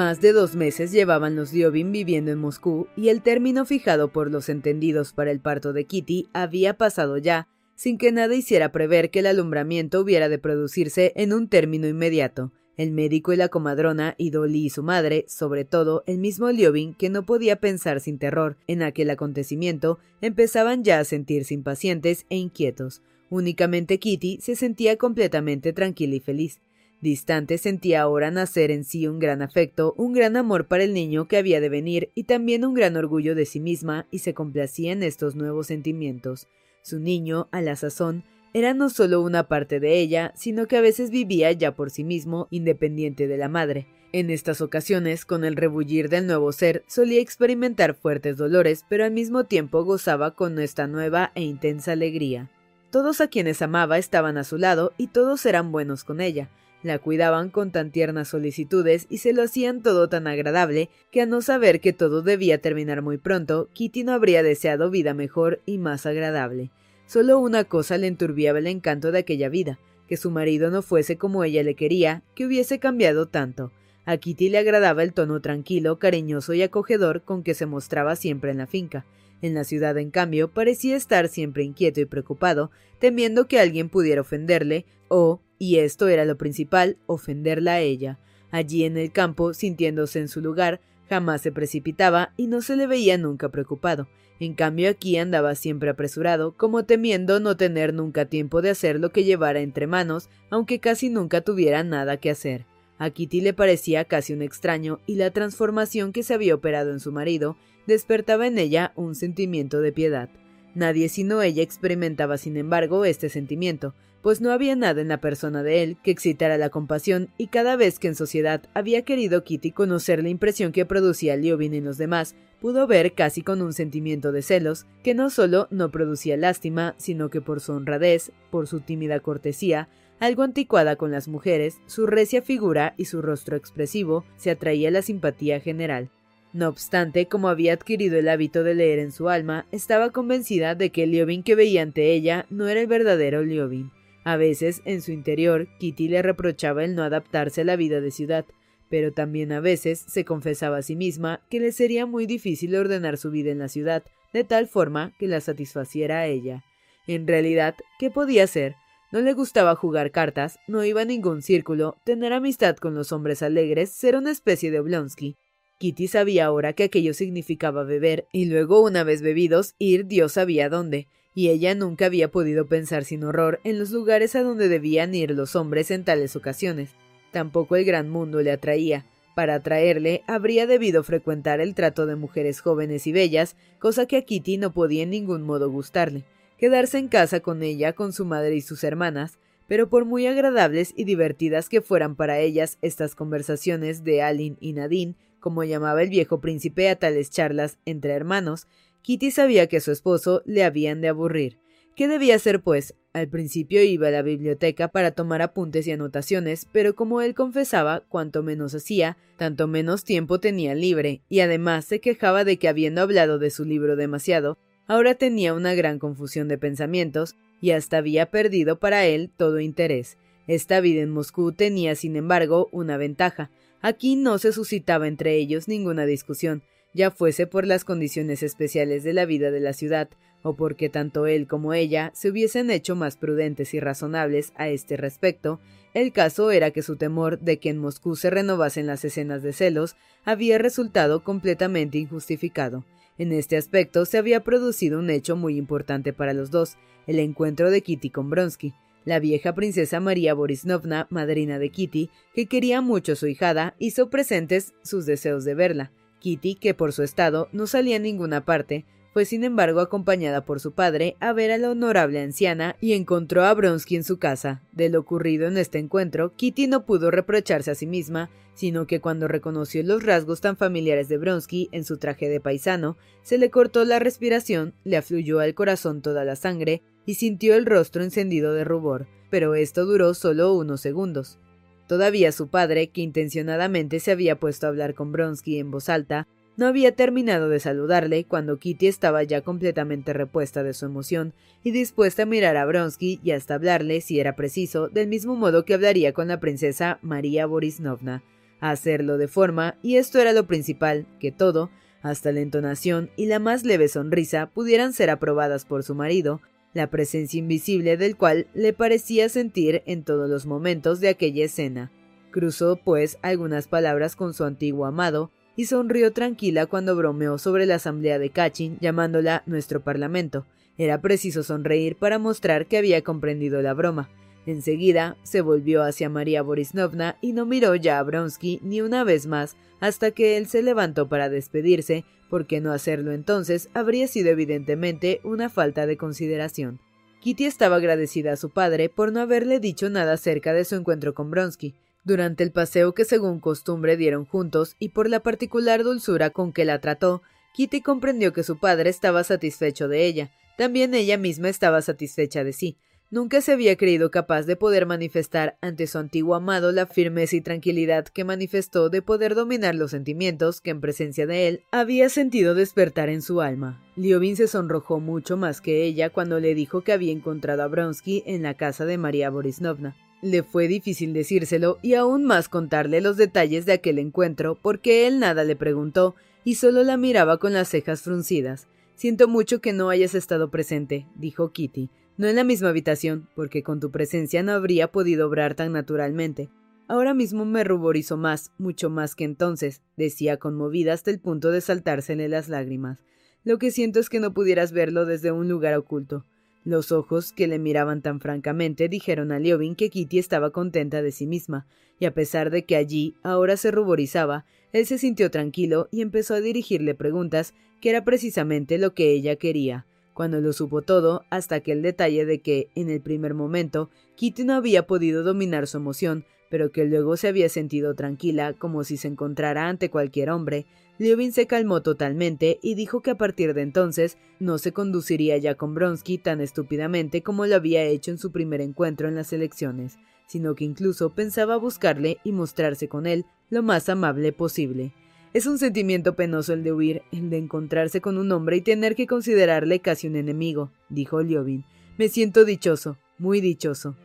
Más 0.00 0.22
de 0.22 0.32
dos 0.32 0.56
meses 0.56 0.92
llevaban 0.92 1.36
los 1.36 1.52
Liobin 1.52 1.92
viviendo 1.92 2.30
en 2.30 2.38
Moscú 2.38 2.86
y 2.96 3.10
el 3.10 3.20
término 3.20 3.66
fijado 3.66 4.10
por 4.10 4.30
los 4.30 4.48
entendidos 4.48 5.12
para 5.12 5.30
el 5.30 5.40
parto 5.40 5.74
de 5.74 5.84
Kitty 5.84 6.30
había 6.32 6.78
pasado 6.78 7.18
ya, 7.18 7.48
sin 7.74 7.98
que 7.98 8.10
nada 8.10 8.34
hiciera 8.34 8.72
prever 8.72 9.10
que 9.10 9.18
el 9.18 9.26
alumbramiento 9.26 10.00
hubiera 10.00 10.30
de 10.30 10.38
producirse 10.38 11.12
en 11.16 11.34
un 11.34 11.48
término 11.48 11.86
inmediato. 11.86 12.50
El 12.78 12.92
médico 12.92 13.34
y 13.34 13.36
la 13.36 13.50
comadrona 13.50 14.14
y 14.16 14.30
Dolly 14.30 14.64
y 14.64 14.70
su 14.70 14.82
madre, 14.82 15.26
sobre 15.28 15.66
todo 15.66 16.02
el 16.06 16.16
mismo 16.16 16.50
Liobin, 16.50 16.94
que 16.94 17.10
no 17.10 17.26
podía 17.26 17.56
pensar 17.56 18.00
sin 18.00 18.18
terror 18.18 18.56
en 18.68 18.82
aquel 18.82 19.10
acontecimiento, 19.10 19.98
empezaban 20.22 20.82
ya 20.82 21.00
a 21.00 21.04
sentirse 21.04 21.52
impacientes 21.52 22.24
e 22.30 22.38
inquietos. 22.38 23.02
Únicamente 23.28 23.98
Kitty 23.98 24.38
se 24.40 24.56
sentía 24.56 24.96
completamente 24.96 25.74
tranquila 25.74 26.14
y 26.14 26.20
feliz. 26.20 26.58
Distante 27.00 27.56
sentía 27.56 28.02
ahora 28.02 28.30
nacer 28.30 28.70
en 28.70 28.84
sí 28.84 29.06
un 29.06 29.18
gran 29.18 29.40
afecto, 29.40 29.94
un 29.96 30.12
gran 30.12 30.36
amor 30.36 30.66
para 30.66 30.84
el 30.84 30.92
niño 30.92 31.28
que 31.28 31.38
había 31.38 31.60
de 31.60 31.70
venir 31.70 32.10
y 32.14 32.24
también 32.24 32.64
un 32.64 32.74
gran 32.74 32.96
orgullo 32.96 33.34
de 33.34 33.46
sí 33.46 33.58
misma 33.58 34.06
y 34.10 34.18
se 34.18 34.34
complacía 34.34 34.92
en 34.92 35.02
estos 35.02 35.34
nuevos 35.34 35.68
sentimientos. 35.68 36.46
Su 36.82 36.98
niño, 36.98 37.48
a 37.52 37.62
la 37.62 37.74
sazón, 37.76 38.24
era 38.52 38.74
no 38.74 38.90
solo 38.90 39.22
una 39.22 39.48
parte 39.48 39.80
de 39.80 39.98
ella, 39.98 40.32
sino 40.36 40.66
que 40.66 40.76
a 40.76 40.82
veces 40.82 41.10
vivía 41.10 41.52
ya 41.52 41.74
por 41.74 41.90
sí 41.90 42.04
mismo, 42.04 42.48
independiente 42.50 43.28
de 43.28 43.38
la 43.38 43.48
madre. 43.48 43.86
En 44.12 44.28
estas 44.28 44.60
ocasiones, 44.60 45.24
con 45.24 45.44
el 45.44 45.56
rebullir 45.56 46.08
del 46.08 46.26
nuevo 46.26 46.52
ser, 46.52 46.82
solía 46.86 47.20
experimentar 47.20 47.94
fuertes 47.94 48.36
dolores, 48.36 48.84
pero 48.88 49.04
al 49.04 49.12
mismo 49.12 49.44
tiempo 49.44 49.84
gozaba 49.84 50.34
con 50.34 50.58
esta 50.58 50.86
nueva 50.86 51.32
e 51.34 51.42
intensa 51.42 51.92
alegría. 51.92 52.50
Todos 52.90 53.20
a 53.20 53.28
quienes 53.28 53.62
amaba 53.62 53.98
estaban 53.98 54.36
a 54.36 54.44
su 54.44 54.58
lado 54.58 54.92
y 54.98 55.06
todos 55.06 55.46
eran 55.46 55.70
buenos 55.70 56.02
con 56.02 56.20
ella. 56.20 56.50
La 56.82 56.98
cuidaban 56.98 57.50
con 57.50 57.72
tan 57.72 57.90
tiernas 57.90 58.28
solicitudes 58.28 59.06
y 59.10 59.18
se 59.18 59.34
lo 59.34 59.42
hacían 59.42 59.82
todo 59.82 60.08
tan 60.08 60.26
agradable 60.26 60.88
que 61.10 61.20
a 61.20 61.26
no 61.26 61.42
saber 61.42 61.80
que 61.80 61.92
todo 61.92 62.22
debía 62.22 62.60
terminar 62.60 63.02
muy 63.02 63.18
pronto, 63.18 63.68
Kitty 63.74 64.02
no 64.02 64.12
habría 64.12 64.42
deseado 64.42 64.90
vida 64.90 65.12
mejor 65.12 65.60
y 65.66 65.76
más 65.76 66.06
agradable. 66.06 66.70
Solo 67.06 67.38
una 67.38 67.64
cosa 67.64 67.98
le 67.98 68.06
enturbiaba 68.06 68.60
el 68.60 68.66
encanto 68.66 69.12
de 69.12 69.18
aquella 69.18 69.50
vida, 69.50 69.78
que 70.08 70.16
su 70.16 70.30
marido 70.30 70.70
no 70.70 70.80
fuese 70.80 71.18
como 71.18 71.44
ella 71.44 71.62
le 71.62 71.74
quería, 71.74 72.22
que 72.34 72.46
hubiese 72.46 72.78
cambiado 72.78 73.26
tanto. 73.26 73.72
A 74.06 74.16
Kitty 74.16 74.48
le 74.48 74.58
agradaba 74.58 75.02
el 75.02 75.12
tono 75.12 75.40
tranquilo, 75.40 75.98
cariñoso 75.98 76.54
y 76.54 76.62
acogedor 76.62 77.22
con 77.22 77.42
que 77.42 77.54
se 77.54 77.66
mostraba 77.66 78.16
siempre 78.16 78.50
en 78.52 78.58
la 78.58 78.66
finca. 78.66 79.04
En 79.42 79.54
la 79.54 79.64
ciudad, 79.64 79.96
en 79.98 80.10
cambio, 80.10 80.48
parecía 80.52 80.96
estar 80.96 81.28
siempre 81.28 81.64
inquieto 81.64 82.00
y 82.00 82.04
preocupado, 82.04 82.70
temiendo 82.98 83.46
que 83.46 83.58
alguien 83.58 83.88
pudiera 83.88 84.20
ofenderle, 84.20 84.84
o, 85.08 85.40
y 85.58 85.76
esto 85.76 86.08
era 86.08 86.24
lo 86.24 86.36
principal, 86.36 86.98
ofenderla 87.06 87.74
a 87.74 87.80
ella. 87.80 88.18
Allí 88.50 88.84
en 88.84 88.96
el 88.96 89.12
campo, 89.12 89.54
sintiéndose 89.54 90.18
en 90.18 90.28
su 90.28 90.40
lugar, 90.40 90.80
jamás 91.08 91.40
se 91.42 91.52
precipitaba 91.52 92.32
y 92.36 92.46
no 92.46 92.62
se 92.62 92.76
le 92.76 92.86
veía 92.86 93.18
nunca 93.18 93.48
preocupado. 93.48 94.08
En 94.38 94.54
cambio 94.54 94.88
aquí 94.88 95.18
andaba 95.18 95.54
siempre 95.54 95.90
apresurado, 95.90 96.56
como 96.56 96.84
temiendo 96.84 97.40
no 97.40 97.56
tener 97.56 97.92
nunca 97.92 98.24
tiempo 98.24 98.62
de 98.62 98.70
hacer 98.70 98.98
lo 98.98 99.10
que 99.10 99.24
llevara 99.24 99.60
entre 99.60 99.86
manos, 99.86 100.30
aunque 100.48 100.80
casi 100.80 101.10
nunca 101.10 101.42
tuviera 101.42 101.84
nada 101.84 102.16
que 102.16 102.30
hacer. 102.30 102.69
A 103.00 103.08
Kitty 103.08 103.40
le 103.40 103.54
parecía 103.54 104.04
casi 104.04 104.34
un 104.34 104.42
extraño, 104.42 105.00
y 105.06 105.14
la 105.14 105.30
transformación 105.30 106.12
que 106.12 106.22
se 106.22 106.34
había 106.34 106.54
operado 106.54 106.92
en 106.92 107.00
su 107.00 107.12
marido 107.12 107.56
despertaba 107.86 108.46
en 108.46 108.58
ella 108.58 108.92
un 108.94 109.14
sentimiento 109.14 109.80
de 109.80 109.90
piedad. 109.90 110.28
Nadie 110.74 111.08
sino 111.08 111.40
ella 111.40 111.62
experimentaba, 111.62 112.36
sin 112.36 112.58
embargo, 112.58 113.06
este 113.06 113.30
sentimiento, 113.30 113.94
pues 114.20 114.42
no 114.42 114.52
había 114.52 114.76
nada 114.76 115.00
en 115.00 115.08
la 115.08 115.18
persona 115.18 115.62
de 115.62 115.82
él 115.82 115.96
que 116.04 116.10
excitara 116.10 116.58
la 116.58 116.68
compasión, 116.68 117.30
y 117.38 117.46
cada 117.46 117.74
vez 117.76 117.98
que 117.98 118.08
en 118.08 118.14
sociedad 118.14 118.64
había 118.74 119.00
querido 119.00 119.44
Kitty 119.44 119.72
conocer 119.72 120.22
la 120.22 120.28
impresión 120.28 120.70
que 120.70 120.84
producía 120.84 121.36
Liobin 121.36 121.72
en 121.72 121.86
los 121.86 121.96
demás, 121.96 122.34
pudo 122.60 122.86
ver 122.86 123.14
casi 123.14 123.40
con 123.40 123.62
un 123.62 123.72
sentimiento 123.72 124.30
de 124.30 124.42
celos 124.42 124.84
que 125.02 125.14
no 125.14 125.30
solo 125.30 125.68
no 125.70 125.90
producía 125.90 126.36
lástima, 126.36 126.94
sino 126.98 127.30
que 127.30 127.40
por 127.40 127.60
su 127.60 127.72
honradez, 127.72 128.30
por 128.50 128.66
su 128.66 128.80
tímida 128.80 129.20
cortesía, 129.20 129.88
algo 130.20 130.42
anticuada 130.42 130.96
con 130.96 131.10
las 131.10 131.26
mujeres, 131.26 131.80
su 131.86 132.06
recia 132.06 132.42
figura 132.42 132.94
y 132.96 133.06
su 133.06 133.22
rostro 133.22 133.56
expresivo, 133.56 134.24
se 134.36 134.50
atraía 134.50 134.90
la 134.90 135.02
simpatía 135.02 135.60
general. 135.60 136.10
No 136.52 136.68
obstante, 136.68 137.26
como 137.26 137.48
había 137.48 137.72
adquirido 137.72 138.18
el 138.18 138.28
hábito 138.28 138.62
de 138.62 138.74
leer 138.74 138.98
en 138.98 139.12
su 139.12 139.28
alma, 139.28 139.66
estaba 139.72 140.10
convencida 140.10 140.74
de 140.74 140.90
que 140.90 141.04
el 141.04 141.12
Liobin 141.12 141.42
que 141.42 141.54
veía 141.54 141.82
ante 141.82 142.12
ella 142.12 142.46
no 142.50 142.68
era 142.68 142.80
el 142.80 142.86
verdadero 142.86 143.42
Liobin. 143.42 143.90
A 144.24 144.36
veces, 144.36 144.82
en 144.84 145.00
su 145.00 145.12
interior, 145.12 145.68
Kitty 145.78 146.08
le 146.08 146.22
reprochaba 146.22 146.84
el 146.84 146.94
no 146.94 147.02
adaptarse 147.02 147.62
a 147.62 147.64
la 147.64 147.76
vida 147.76 148.00
de 148.00 148.10
ciudad, 148.10 148.44
pero 148.90 149.12
también 149.12 149.52
a 149.52 149.60
veces 149.60 150.04
se 150.06 150.24
confesaba 150.24 150.78
a 150.78 150.82
sí 150.82 150.96
misma 150.96 151.40
que 151.48 151.60
le 151.60 151.72
sería 151.72 152.04
muy 152.04 152.26
difícil 152.26 152.74
ordenar 152.74 153.16
su 153.16 153.30
vida 153.30 153.52
en 153.52 153.60
la 153.60 153.68
ciudad, 153.68 154.02
de 154.32 154.44
tal 154.44 154.66
forma 154.66 155.12
que 155.18 155.28
la 155.28 155.40
satisfaciera 155.40 156.18
a 156.18 156.26
ella. 156.26 156.64
En 157.06 157.26
realidad, 157.26 157.76
¿qué 157.98 158.10
podía 158.10 158.44
hacer? 158.44 158.74
No 159.12 159.20
le 159.20 159.32
gustaba 159.32 159.74
jugar 159.76 160.10
cartas, 160.10 160.58
no 160.68 160.84
iba 160.84 161.02
a 161.02 161.04
ningún 161.04 161.42
círculo, 161.42 161.96
tener 162.04 162.32
amistad 162.32 162.76
con 162.76 162.94
los 162.94 163.12
hombres 163.12 163.42
alegres, 163.42 163.90
ser 163.90 164.16
una 164.16 164.30
especie 164.30 164.70
de 164.70 164.80
Oblonsky. 164.80 165.36
Kitty 165.78 166.08
sabía 166.08 166.46
ahora 166.46 166.74
que 166.74 166.84
aquello 166.84 167.14
significaba 167.14 167.84
beber, 167.84 168.26
y 168.32 168.44
luego, 168.44 168.80
una 168.80 169.02
vez 169.02 169.22
bebidos, 169.22 169.74
ir 169.78 170.06
Dios 170.06 170.32
sabía 170.32 170.68
dónde 170.68 171.08
y 171.34 171.48
ella 171.48 171.74
nunca 171.74 172.06
había 172.06 172.30
podido 172.30 172.66
pensar 172.66 173.04
sin 173.04 173.24
horror 173.24 173.60
en 173.64 173.78
los 173.78 173.90
lugares 173.90 174.34
a 174.34 174.42
donde 174.42 174.68
debían 174.68 175.14
ir 175.14 175.30
los 175.30 175.56
hombres 175.56 175.90
en 175.90 176.04
tales 176.04 176.36
ocasiones. 176.36 176.90
Tampoco 177.30 177.76
el 177.76 177.84
gran 177.84 178.10
mundo 178.10 178.42
le 178.42 178.50
atraía. 178.50 179.06
Para 179.36 179.54
atraerle, 179.54 180.22
habría 180.26 180.66
debido 180.66 181.04
frecuentar 181.04 181.60
el 181.60 181.74
trato 181.74 182.06
de 182.06 182.16
mujeres 182.16 182.60
jóvenes 182.60 183.06
y 183.06 183.12
bellas, 183.12 183.56
cosa 183.78 184.06
que 184.06 184.16
a 184.16 184.22
Kitty 184.22 184.58
no 184.58 184.72
podía 184.72 185.04
en 185.04 185.10
ningún 185.10 185.42
modo 185.42 185.70
gustarle. 185.70 186.24
Quedarse 186.60 186.98
en 186.98 187.08
casa 187.08 187.40
con 187.40 187.62
ella, 187.62 187.94
con 187.94 188.12
su 188.12 188.26
madre 188.26 188.54
y 188.54 188.60
sus 188.60 188.84
hermanas, 188.84 189.38
pero 189.66 189.88
por 189.88 190.04
muy 190.04 190.26
agradables 190.26 190.92
y 190.94 191.04
divertidas 191.04 191.70
que 191.70 191.80
fueran 191.80 192.16
para 192.16 192.38
ellas 192.38 192.76
estas 192.82 193.14
conversaciones 193.14 194.04
de 194.04 194.20
Alin 194.20 194.58
y 194.60 194.74
Nadine, 194.74 195.14
como 195.38 195.64
llamaba 195.64 196.02
el 196.02 196.10
viejo 196.10 196.42
príncipe 196.42 196.90
a 196.90 196.96
tales 196.96 197.30
charlas 197.30 197.78
entre 197.86 198.12
hermanos, 198.12 198.66
Kitty 199.00 199.30
sabía 199.30 199.68
que 199.68 199.78
a 199.78 199.80
su 199.80 199.90
esposo 199.90 200.42
le 200.44 200.62
habían 200.62 201.00
de 201.00 201.08
aburrir. 201.08 201.56
¿Qué 201.96 202.08
debía 202.08 202.36
hacer, 202.36 202.60
pues? 202.60 202.94
Al 203.14 203.28
principio 203.30 203.82
iba 203.82 204.08
a 204.08 204.10
la 204.10 204.20
biblioteca 204.20 204.88
para 204.88 205.12
tomar 205.12 205.40
apuntes 205.40 205.86
y 205.86 205.92
anotaciones, 205.92 206.66
pero 206.70 206.94
como 206.94 207.22
él 207.22 207.32
confesaba, 207.32 208.00
cuanto 208.06 208.42
menos 208.42 208.74
hacía, 208.74 209.16
tanto 209.38 209.66
menos 209.66 210.04
tiempo 210.04 210.40
tenía 210.40 210.74
libre, 210.74 211.22
y 211.30 211.40
además 211.40 211.86
se 211.86 212.02
quejaba 212.02 212.44
de 212.44 212.58
que 212.58 212.68
habiendo 212.68 213.00
hablado 213.00 213.38
de 213.38 213.48
su 213.48 213.64
libro 213.64 213.96
demasiado, 213.96 214.58
ahora 214.90 215.14
tenía 215.14 215.54
una 215.54 215.72
gran 215.74 216.00
confusión 216.00 216.48
de 216.48 216.58
pensamientos, 216.58 217.36
y 217.60 217.70
hasta 217.70 217.98
había 217.98 218.26
perdido 218.26 218.80
para 218.80 219.06
él 219.06 219.30
todo 219.36 219.60
interés. 219.60 220.18
Esta 220.48 220.80
vida 220.80 221.00
en 221.00 221.10
Moscú 221.10 221.52
tenía, 221.52 221.94
sin 221.94 222.16
embargo, 222.16 222.68
una 222.72 222.96
ventaja. 222.96 223.52
Aquí 223.82 224.16
no 224.16 224.38
se 224.38 224.52
suscitaba 224.52 225.06
entre 225.06 225.36
ellos 225.36 225.68
ninguna 225.68 226.06
discusión, 226.06 226.64
ya 226.92 227.12
fuese 227.12 227.46
por 227.46 227.68
las 227.68 227.84
condiciones 227.84 228.42
especiales 228.42 229.04
de 229.04 229.12
la 229.12 229.26
vida 229.26 229.52
de 229.52 229.60
la 229.60 229.74
ciudad, 229.74 230.08
o 230.42 230.56
porque 230.56 230.88
tanto 230.88 231.28
él 231.28 231.46
como 231.46 231.72
ella 231.72 232.10
se 232.12 232.28
hubiesen 232.28 232.68
hecho 232.68 232.96
más 232.96 233.16
prudentes 233.16 233.74
y 233.74 233.78
razonables 233.78 234.52
a 234.56 234.70
este 234.70 234.96
respecto, 234.96 235.60
el 235.94 236.10
caso 236.10 236.50
era 236.50 236.72
que 236.72 236.82
su 236.82 236.96
temor 236.96 237.38
de 237.38 237.60
que 237.60 237.68
en 237.68 237.78
Moscú 237.78 238.16
se 238.16 238.28
renovasen 238.28 238.88
las 238.88 239.04
escenas 239.04 239.44
de 239.44 239.52
celos 239.52 239.94
había 240.24 240.58
resultado 240.58 241.22
completamente 241.22 241.98
injustificado. 241.98 242.84
En 243.20 243.32
este 243.32 243.58
aspecto 243.58 244.06
se 244.06 244.16
había 244.16 244.44
producido 244.44 244.98
un 244.98 245.10
hecho 245.10 245.36
muy 245.36 245.58
importante 245.58 246.14
para 246.14 246.32
los 246.32 246.50
dos, 246.50 246.78
el 247.06 247.18
encuentro 247.18 247.70
de 247.70 247.82
Kitty 247.82 248.08
con 248.08 248.30
Bronsky. 248.30 248.72
La 249.04 249.18
vieja 249.18 249.54
princesa 249.54 250.00
María 250.00 250.32
Borisnovna, 250.32 251.06
madrina 251.10 251.58
de 251.58 251.68
Kitty, 251.68 252.08
que 252.34 252.46
quería 252.46 252.80
mucho 252.80 253.12
a 253.12 253.16
su 253.16 253.26
hijada, 253.26 253.74
hizo 253.78 254.08
presentes 254.08 254.72
sus 254.82 255.04
deseos 255.04 255.44
de 255.44 255.54
verla. 255.54 255.92
Kitty, 256.20 256.54
que 256.54 256.72
por 256.72 256.94
su 256.94 257.02
estado 257.02 257.50
no 257.52 257.66
salía 257.66 257.96
a 257.96 257.98
ninguna 257.98 258.46
parte, 258.46 258.86
fue 259.12 259.24
sin 259.24 259.44
embargo 259.44 259.80
acompañada 259.80 260.44
por 260.44 260.60
su 260.60 260.72
padre 260.72 261.16
a 261.20 261.32
ver 261.32 261.50
a 261.50 261.58
la 261.58 261.70
honorable 261.70 262.20
anciana 262.20 262.76
y 262.80 262.92
encontró 262.92 263.44
a 263.44 263.54
Bronsky 263.54 263.96
en 263.96 264.04
su 264.04 264.18
casa. 264.18 264.62
De 264.72 264.88
lo 264.88 265.00
ocurrido 265.00 265.48
en 265.48 265.58
este 265.58 265.78
encuentro, 265.78 266.34
Kitty 266.36 266.66
no 266.66 266.86
pudo 266.86 267.10
reprocharse 267.10 267.70
a 267.70 267.74
sí 267.74 267.86
misma, 267.86 268.30
sino 268.54 268.86
que 268.86 269.00
cuando 269.00 269.26
reconoció 269.26 269.82
los 269.82 270.02
rasgos 270.02 270.40
tan 270.40 270.56
familiares 270.56 271.08
de 271.08 271.18
Bronsky 271.18 271.68
en 271.72 271.84
su 271.84 271.98
traje 271.98 272.28
de 272.28 272.40
paisano, 272.40 272.96
se 273.22 273.38
le 273.38 273.50
cortó 273.50 273.84
la 273.84 273.98
respiración, 273.98 274.74
le 274.84 274.96
afluyó 274.96 275.40
al 275.40 275.54
corazón 275.54 276.02
toda 276.02 276.24
la 276.24 276.36
sangre 276.36 276.82
y 277.06 277.14
sintió 277.14 277.54
el 277.54 277.66
rostro 277.66 278.02
encendido 278.04 278.52
de 278.52 278.64
rubor, 278.64 279.06
pero 279.30 279.54
esto 279.54 279.86
duró 279.86 280.14
solo 280.14 280.52
unos 280.54 280.80
segundos. 280.80 281.38
Todavía 281.86 282.30
su 282.30 282.48
padre, 282.48 282.90
que 282.90 283.00
intencionadamente 283.00 283.98
se 283.98 284.12
había 284.12 284.38
puesto 284.38 284.66
a 284.66 284.68
hablar 284.68 284.94
con 284.94 285.10
Bronsky 285.10 285.58
en 285.58 285.72
voz 285.72 285.88
alta, 285.88 286.28
no 286.60 286.66
había 286.66 286.94
terminado 286.94 287.48
de 287.48 287.58
saludarle 287.58 288.26
cuando 288.26 288.58
Kitty 288.58 288.86
estaba 288.86 289.22
ya 289.22 289.40
completamente 289.40 290.12
repuesta 290.12 290.62
de 290.62 290.74
su 290.74 290.84
emoción 290.84 291.32
y 291.64 291.70
dispuesta 291.70 292.24
a 292.24 292.26
mirar 292.26 292.58
a 292.58 292.66
Bronsky 292.66 293.18
y 293.24 293.30
hasta 293.30 293.54
hablarle, 293.54 294.02
si 294.02 294.20
era 294.20 294.36
preciso, 294.36 294.88
del 294.88 295.08
mismo 295.08 295.36
modo 295.36 295.64
que 295.64 295.72
hablaría 295.72 296.12
con 296.12 296.28
la 296.28 296.38
princesa 296.38 296.98
María 297.00 297.46
Borisnovna. 297.46 298.22
a 298.60 298.72
hacerlo 298.72 299.16
de 299.16 299.26
forma, 299.26 299.78
y 299.82 299.96
esto 299.96 300.18
era 300.18 300.34
lo 300.34 300.46
principal, 300.46 301.06
que 301.18 301.32
todo, 301.32 301.70
hasta 302.02 302.30
la 302.30 302.40
entonación 302.40 303.08
y 303.16 303.24
la 303.24 303.38
más 303.38 303.64
leve 303.64 303.88
sonrisa, 303.88 304.50
pudieran 304.50 304.92
ser 304.92 305.08
aprobadas 305.08 305.64
por 305.64 305.82
su 305.82 305.94
marido, 305.94 306.42
la 306.74 306.90
presencia 306.90 307.38
invisible 307.38 307.96
del 307.96 308.18
cual 308.18 308.48
le 308.52 308.74
parecía 308.74 309.30
sentir 309.30 309.82
en 309.86 310.04
todos 310.04 310.28
los 310.28 310.44
momentos 310.44 311.00
de 311.00 311.08
aquella 311.08 311.46
escena. 311.46 311.90
Cruzó, 312.30 312.76
pues, 312.76 313.16
algunas 313.22 313.66
palabras 313.66 314.14
con 314.14 314.34
su 314.34 314.44
antiguo 314.44 314.84
amado, 314.84 315.30
y 315.56 315.66
sonrió 315.66 316.12
tranquila 316.12 316.66
cuando 316.66 316.96
bromeó 316.96 317.38
sobre 317.38 317.66
la 317.66 317.76
asamblea 317.76 318.18
de 318.18 318.30
Kachin, 318.30 318.78
llamándola 318.80 319.42
nuestro 319.46 319.80
parlamento. 319.80 320.46
Era 320.78 321.00
preciso 321.00 321.42
sonreír 321.42 321.96
para 321.96 322.18
mostrar 322.18 322.66
que 322.66 322.78
había 322.78 323.02
comprendido 323.02 323.60
la 323.60 323.74
broma. 323.74 324.08
Enseguida 324.46 325.16
se 325.22 325.42
volvió 325.42 325.82
hacia 325.82 326.08
María 326.08 326.42
Borisnovna 326.42 327.16
y 327.20 327.32
no 327.34 327.44
miró 327.44 327.74
ya 327.74 327.98
a 327.98 328.02
Bronsky 328.02 328.60
ni 328.62 328.80
una 328.80 329.04
vez 329.04 329.26
más 329.26 329.56
hasta 329.80 330.10
que 330.12 330.36
él 330.36 330.46
se 330.46 330.62
levantó 330.62 331.08
para 331.08 331.28
despedirse, 331.28 332.04
porque 332.30 332.60
no 332.60 332.72
hacerlo 332.72 333.12
entonces 333.12 333.68
habría 333.74 334.06
sido 334.06 334.30
evidentemente 334.30 335.20
una 335.24 335.50
falta 335.50 335.86
de 335.86 335.96
consideración. 335.96 336.80
Kitty 337.20 337.44
estaba 337.44 337.76
agradecida 337.76 338.32
a 338.32 338.36
su 338.36 338.48
padre 338.48 338.88
por 338.88 339.12
no 339.12 339.20
haberle 339.20 339.60
dicho 339.60 339.90
nada 339.90 340.14
acerca 340.14 340.54
de 340.54 340.64
su 340.64 340.76
encuentro 340.76 341.12
con 341.12 341.30
Bronsky, 341.30 341.74
durante 342.04 342.44
el 342.44 342.52
paseo 342.52 342.94
que 342.94 343.04
según 343.04 343.40
costumbre 343.40 343.96
dieron 343.96 344.24
juntos 344.24 344.76
y 344.78 344.90
por 344.90 345.08
la 345.08 345.20
particular 345.20 345.82
dulzura 345.82 346.30
con 346.30 346.52
que 346.52 346.64
la 346.64 346.80
trató, 346.80 347.22
Kitty 347.54 347.80
comprendió 347.80 348.32
que 348.32 348.42
su 348.42 348.58
padre 348.58 348.90
estaba 348.90 349.24
satisfecho 349.24 349.88
de 349.88 350.06
ella, 350.06 350.30
también 350.56 350.94
ella 350.94 351.16
misma 351.16 351.48
estaba 351.48 351.82
satisfecha 351.82 352.44
de 352.44 352.52
sí, 352.52 352.78
Nunca 353.12 353.40
se 353.40 353.50
había 353.50 353.76
creído 353.76 354.12
capaz 354.12 354.44
de 354.44 354.54
poder 354.54 354.86
manifestar 354.86 355.58
ante 355.60 355.88
su 355.88 355.98
antiguo 355.98 356.36
amado 356.36 356.70
la 356.70 356.86
firmeza 356.86 357.34
y 357.34 357.40
tranquilidad 357.40 358.04
que 358.04 358.22
manifestó 358.22 358.88
de 358.88 359.02
poder 359.02 359.34
dominar 359.34 359.74
los 359.74 359.90
sentimientos 359.90 360.60
que 360.60 360.70
en 360.70 360.80
presencia 360.80 361.26
de 361.26 361.48
él 361.48 361.64
había 361.72 362.08
sentido 362.08 362.54
despertar 362.54 363.08
en 363.08 363.20
su 363.20 363.40
alma. 363.40 363.82
Liobin 363.96 364.36
se 364.36 364.46
sonrojó 364.46 365.00
mucho 365.00 365.36
más 365.36 365.60
que 365.60 365.82
ella 365.82 366.10
cuando 366.10 366.38
le 366.38 366.54
dijo 366.54 366.82
que 366.82 366.92
había 366.92 367.10
encontrado 367.10 367.64
a 367.64 367.66
Bronsky 367.66 368.22
en 368.26 368.44
la 368.44 368.54
casa 368.54 368.84
de 368.84 368.96
María 368.96 369.28
Borisnovna. 369.28 369.96
Le 370.22 370.42
fue 370.42 370.68
difícil 370.68 371.12
decírselo 371.14 371.78
y 371.80 371.94
aún 371.94 372.24
más 372.24 372.48
contarle 372.48 373.00
los 373.00 373.16
detalles 373.16 373.64
de 373.64 373.72
aquel 373.72 373.98
encuentro 373.98 374.58
porque 374.60 375.06
él 375.06 375.18
nada 375.18 375.44
le 375.44 375.56
preguntó 375.56 376.14
y 376.44 376.56
solo 376.56 376.82
la 376.82 376.96
miraba 376.96 377.38
con 377.38 377.54
las 377.54 377.68
cejas 377.68 378.02
fruncidas. 378.02 378.66
Siento 378.96 379.28
mucho 379.28 379.62
que 379.62 379.72
no 379.72 379.88
hayas 379.88 380.14
estado 380.14 380.50
presente, 380.50 381.06
dijo 381.14 381.52
Kitty. 381.52 381.88
No 382.18 382.26
en 382.26 382.36
la 382.36 382.44
misma 382.44 382.68
habitación, 382.68 383.28
porque 383.34 383.62
con 383.62 383.80
tu 383.80 383.90
presencia 383.90 384.42
no 384.42 384.52
habría 384.52 384.92
podido 384.92 385.26
obrar 385.26 385.54
tan 385.54 385.72
naturalmente. 385.72 386.50
Ahora 386.86 387.14
mismo 387.14 387.46
me 387.46 387.64
ruborizo 387.64 388.18
más, 388.18 388.52
mucho 388.58 388.90
más 388.90 389.14
que 389.14 389.24
entonces, 389.24 389.80
decía 389.96 390.36
conmovida 390.36 390.92
hasta 390.92 391.10
el 391.10 391.18
punto 391.18 391.50
de 391.50 391.62
saltársele 391.62 392.28
las 392.28 392.50
lágrimas. 392.50 393.04
Lo 393.42 393.58
que 393.58 393.70
siento 393.70 394.00
es 394.00 394.10
que 394.10 394.20
no 394.20 394.34
pudieras 394.34 394.72
verlo 394.72 395.06
desde 395.06 395.32
un 395.32 395.48
lugar 395.48 395.74
oculto. 395.78 396.26
Los 396.64 396.92
ojos 396.92 397.32
que 397.32 397.46
le 397.46 397.58
miraban 397.58 398.02
tan 398.02 398.20
francamente 398.20 398.88
dijeron 398.88 399.32
a 399.32 399.38
Liobin 399.38 399.74
que 399.74 399.88
Kitty 399.88 400.18
estaba 400.18 400.50
contenta 400.50 401.00
de 401.00 401.10
sí 401.10 401.26
misma, 401.26 401.66
y 401.98 402.04
a 402.04 402.12
pesar 402.12 402.50
de 402.50 402.64
que 402.64 402.76
allí 402.76 403.14
ahora 403.22 403.56
se 403.56 403.70
ruborizaba, 403.70 404.44
él 404.72 404.86
se 404.86 404.98
sintió 404.98 405.30
tranquilo 405.30 405.88
y 405.90 406.02
empezó 406.02 406.34
a 406.34 406.40
dirigirle 406.40 406.94
preguntas, 406.94 407.54
que 407.80 407.90
era 407.90 408.04
precisamente 408.04 408.78
lo 408.78 408.94
que 408.94 409.10
ella 409.10 409.36
quería. 409.36 409.86
Cuando 410.12 410.40
lo 410.40 410.52
supo 410.52 410.82
todo, 410.82 411.24
hasta 411.30 411.54
aquel 411.54 411.80
detalle 411.80 412.26
de 412.26 412.40
que, 412.40 412.68
en 412.74 412.90
el 412.90 413.00
primer 413.00 413.32
momento, 413.32 413.88
Kitty 414.16 414.44
no 414.44 414.54
había 414.54 414.86
podido 414.86 415.22
dominar 415.22 415.66
su 415.66 415.78
emoción, 415.78 416.26
pero 416.50 416.70
que 416.72 416.84
luego 416.84 417.16
se 417.16 417.28
había 417.28 417.48
sentido 417.48 417.94
tranquila, 417.94 418.52
como 418.52 418.84
si 418.84 418.98
se 418.98 419.08
encontrara 419.08 419.68
ante 419.68 419.88
cualquier 419.88 420.28
hombre, 420.28 420.66
Liobin 420.98 421.32
se 421.32 421.46
calmó 421.46 421.80
totalmente 421.80 422.58
y 422.60 422.74
dijo 422.74 423.00
que 423.00 423.12
a 423.12 423.16
partir 423.16 423.54
de 423.54 423.62
entonces 423.62 424.18
no 424.38 424.58
se 424.58 424.72
conduciría 424.72 425.38
ya 425.38 425.54
con 425.54 425.74
Bronsky 425.74 426.18
tan 426.18 426.42
estúpidamente 426.42 427.22
como 427.22 427.46
lo 427.46 427.54
había 427.54 427.84
hecho 427.84 428.10
en 428.10 428.18
su 428.18 428.32
primer 428.32 428.60
encuentro 428.60 429.08
en 429.08 429.14
las 429.14 429.32
elecciones, 429.32 429.96
sino 430.26 430.54
que 430.54 430.64
incluso 430.64 431.14
pensaba 431.14 431.56
buscarle 431.56 432.18
y 432.22 432.32
mostrarse 432.32 432.88
con 432.88 433.06
él 433.06 433.24
lo 433.48 433.62
más 433.62 433.88
amable 433.88 434.32
posible. 434.32 434.92
Es 435.32 435.46
un 435.46 435.58
sentimiento 435.58 436.16
penoso 436.16 436.52
el 436.52 436.64
de 436.64 436.72
huir, 436.72 437.02
el 437.12 437.30
de 437.30 437.38
encontrarse 437.38 438.00
con 438.00 438.18
un 438.18 438.30
hombre 438.32 438.56
y 438.56 438.60
tener 438.60 438.96
que 438.96 439.06
considerarle 439.06 439.80
casi 439.80 440.08
un 440.08 440.16
enemigo, 440.16 440.70
dijo 440.88 441.22
Liobin. 441.22 441.64
Me 441.96 442.08
siento 442.08 442.44
dichoso, 442.44 442.98
muy 443.18 443.40
dichoso. 443.40 443.96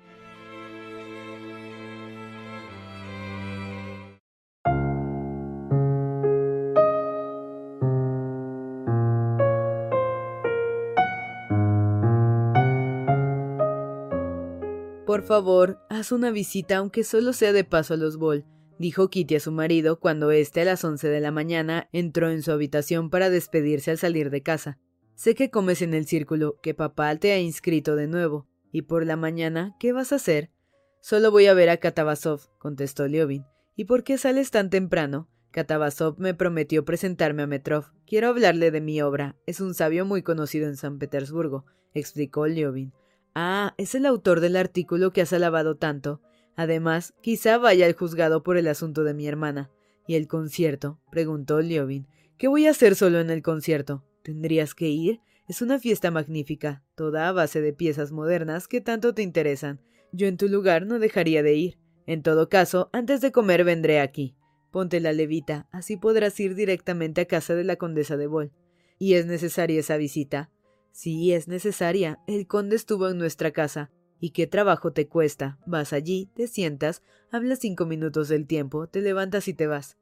Favor, 15.25 15.79
haz 15.89 16.11
una 16.11 16.31
visita 16.31 16.77
aunque 16.77 17.03
solo 17.03 17.33
sea 17.33 17.53
de 17.53 17.63
paso 17.63 17.95
a 17.95 17.97
los 17.97 18.17
Bol 18.17 18.45
dijo 18.77 19.09
Kitty 19.09 19.35
a 19.35 19.39
su 19.39 19.51
marido 19.51 19.99
cuando 19.99 20.31
éste 20.31 20.61
a 20.61 20.65
las 20.65 20.83
once 20.83 21.07
de 21.07 21.19
la 21.19 21.31
mañana 21.31 21.89
entró 21.91 22.29
en 22.29 22.41
su 22.41 22.51
habitación 22.51 23.09
para 23.09 23.29
despedirse 23.29 23.91
al 23.91 23.97
salir 23.97 24.29
de 24.29 24.41
casa. 24.41 24.79
Sé 25.15 25.35
que 25.35 25.49
comes 25.49 25.81
en 25.81 25.93
el 25.93 26.05
círculo, 26.05 26.59
que 26.61 26.73
papá 26.73 27.15
te 27.15 27.31
ha 27.31 27.39
inscrito 27.39 27.95
de 27.95 28.07
nuevo. 28.07 28.47
¿Y 28.71 28.81
por 28.81 29.05
la 29.05 29.15
mañana 29.15 29.75
qué 29.79 29.93
vas 29.93 30.11
a 30.11 30.17
hacer? 30.17 30.51
Solo 30.99 31.31
voy 31.31 31.45
a 31.47 31.53
ver 31.53 31.69
a 31.69 31.77
Katavasov, 31.77 32.49
contestó 32.57 33.07
Liobin. 33.07 33.45
¿Y 33.75 33.85
por 33.85 34.03
qué 34.03 34.17
sales 34.17 34.51
tan 34.51 34.69
temprano? 34.69 35.29
Katavasov 35.51 36.19
me 36.19 36.33
prometió 36.33 36.83
presentarme 36.83 37.43
a 37.43 37.47
Metrov. 37.47 37.85
Quiero 38.05 38.27
hablarle 38.27 38.71
de 38.71 38.81
mi 38.81 39.01
obra. 39.01 39.37
Es 39.45 39.61
un 39.61 39.73
sabio 39.73 40.05
muy 40.05 40.21
conocido 40.21 40.67
en 40.67 40.75
San 40.75 40.97
Petersburgo, 40.99 41.65
explicó 41.93 42.47
Liobin. 42.47 42.91
Ah, 43.35 43.75
es 43.77 43.95
el 43.95 44.05
autor 44.05 44.39
del 44.39 44.55
artículo 44.55 45.11
que 45.11 45.21
has 45.21 45.33
alabado 45.33 45.75
tanto. 45.75 46.21
Además, 46.55 47.13
quizá 47.21 47.57
vaya 47.57 47.85
al 47.85 47.93
juzgado 47.93 48.43
por 48.43 48.55
el 48.55 48.67
asunto 48.67 49.03
de 49.03 49.13
mi 49.13 49.27
hermana. 49.27 49.69
¿Y 50.07 50.15
el 50.15 50.29
concierto? 50.29 51.01
preguntó 51.11 51.59
Liobin. 51.59 52.07
¿Qué 52.37 52.47
voy 52.47 52.65
a 52.65 52.71
hacer 52.71 52.95
solo 52.95 53.19
en 53.19 53.29
el 53.29 53.41
concierto? 53.41 54.05
¿Tendrías 54.23 54.73
que 54.73 54.87
ir? 54.87 55.19
Es 55.49 55.61
una 55.61 55.79
fiesta 55.79 56.11
magnífica, 56.11 56.83
toda 56.95 57.27
a 57.27 57.33
base 57.33 57.59
de 57.61 57.73
piezas 57.73 58.13
modernas 58.13 58.69
que 58.69 58.79
tanto 58.79 59.13
te 59.13 59.21
interesan. 59.21 59.81
Yo 60.13 60.27
en 60.27 60.37
tu 60.37 60.47
lugar 60.47 60.85
no 60.85 60.97
dejaría 60.97 61.43
de 61.43 61.55
ir. 61.55 61.77
En 62.07 62.23
todo 62.23 62.47
caso, 62.47 62.89
antes 62.93 63.19
de 63.19 63.33
comer 63.33 63.65
vendré 63.65 63.99
aquí. 63.99 64.37
Ponte 64.71 65.01
la 65.01 65.11
levita, 65.11 65.67
así 65.71 65.97
podrás 65.97 66.39
ir 66.39 66.55
directamente 66.55 67.21
a 67.21 67.25
casa 67.25 67.53
de 67.53 67.65
la 67.65 67.75
condesa 67.75 68.15
de 68.15 68.27
Bol. 68.27 68.53
¿Y 68.97 69.15
es 69.15 69.25
necesaria 69.25 69.79
esa 69.79 69.97
visita? 69.97 70.51
Sí, 70.95 71.33
es 71.33 71.49
necesaria. 71.49 72.21
El 72.25 72.47
conde 72.47 72.77
estuvo 72.77 73.09
en 73.09 73.17
nuestra 73.17 73.51
casa. 73.51 73.91
¿Y 74.21 74.29
qué 74.29 74.47
trabajo 74.47 74.93
te 74.93 75.09
cuesta? 75.09 75.59
Vas 75.65 75.91
allí, 75.91 76.29
te 76.33 76.47
sientas, 76.47 77.03
hablas 77.29 77.59
cinco 77.59 77.85
minutos 77.85 78.29
del 78.29 78.47
tiempo, 78.47 78.87
te 78.87 79.01
levantas 79.01 79.49
y 79.49 79.53
te 79.53 79.67
vas. 79.67 79.97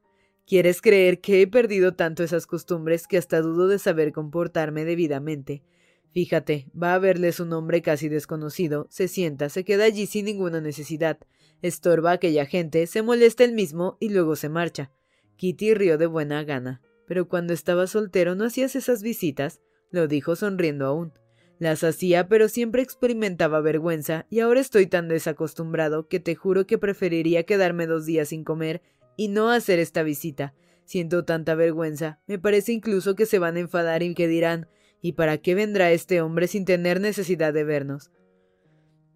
¿Quieres 0.46 0.82
creer 0.82 1.20
que 1.20 1.42
he 1.42 1.48
perdido 1.48 1.96
tanto 1.96 2.22
esas 2.24 2.46
costumbres 2.46 3.08
que 3.08 3.18
hasta 3.18 3.42
dudo 3.42 3.68
de 3.68 3.80
saber 3.80 4.12
comportarme 4.12 4.86
debidamente? 4.86 5.64
Fíjate, 6.12 6.68
va 6.80 6.94
a 6.94 7.00
verles 7.00 7.40
un 7.40 7.54
hombre 7.54 7.82
casi 7.82 8.08
desconocido, 8.08 8.86
se 8.92 9.08
sienta, 9.08 9.50
se 9.50 9.64
queda 9.64 9.86
allí 9.86 10.06
sin 10.06 10.26
ninguna 10.26 10.62
necesidad, 10.62 11.18
estorba 11.64 12.12
a 12.12 12.14
aquella 12.14 12.46
gente, 12.46 12.86
se 12.86 13.02
molesta 13.02 13.44
él 13.44 13.54
mismo 13.54 13.98
y 14.00 14.10
luego 14.10 14.36
se 14.36 14.48
marcha. 14.48 14.92
Kitty 15.38 15.74
rió 15.74 15.98
de 15.98 16.06
buena 16.06 16.44
gana. 16.44 16.84
Pero 17.08 17.28
cuando 17.28 17.52
estaba 17.52 17.88
soltero 17.88 18.36
no 18.36 18.46
hacías 18.46 18.76
esas 18.76 19.02
visitas, 19.02 19.60
lo 19.94 20.08
dijo 20.08 20.36
sonriendo 20.36 20.88
aún. 20.88 21.14
Las 21.60 21.84
hacía, 21.84 22.28
pero 22.28 22.50
siempre 22.50 22.82
experimentaba 22.82 23.62
vergüenza, 23.62 24.26
y 24.30 24.40
ahora 24.40 24.60
estoy 24.60 24.88
tan 24.88 25.08
desacostumbrado 25.08 26.08
que 26.10 26.20
te 26.20 26.36
juro 26.36 26.66
que 26.66 26.80
preferiría 26.80 27.44
quedarme 27.44 27.86
dos 27.86 28.06
días 28.06 28.30
sin 28.30 28.44
comer 28.44 28.82
y 29.16 29.28
no 29.28 29.50
hacer 29.52 29.80
esta 29.80 30.02
visita. 30.02 30.56
Siento 30.84 31.24
tanta 31.24 31.54
vergüenza, 31.54 32.20
me 32.28 32.40
parece 32.40 32.74
incluso 32.74 33.16
que 33.16 33.28
se 33.28 33.40
van 33.40 33.56
a 33.56 33.62
enfadar 33.62 34.04
y 34.04 34.16
que 34.16 34.28
dirán 34.28 34.68
¿Y 35.00 35.14
para 35.14 35.38
qué 35.38 35.54
vendrá 35.54 35.92
este 35.92 36.22
hombre 36.22 36.48
sin 36.48 36.66
tener 36.66 37.00
necesidad 37.00 37.54
de 37.54 37.64
vernos? 37.64 38.12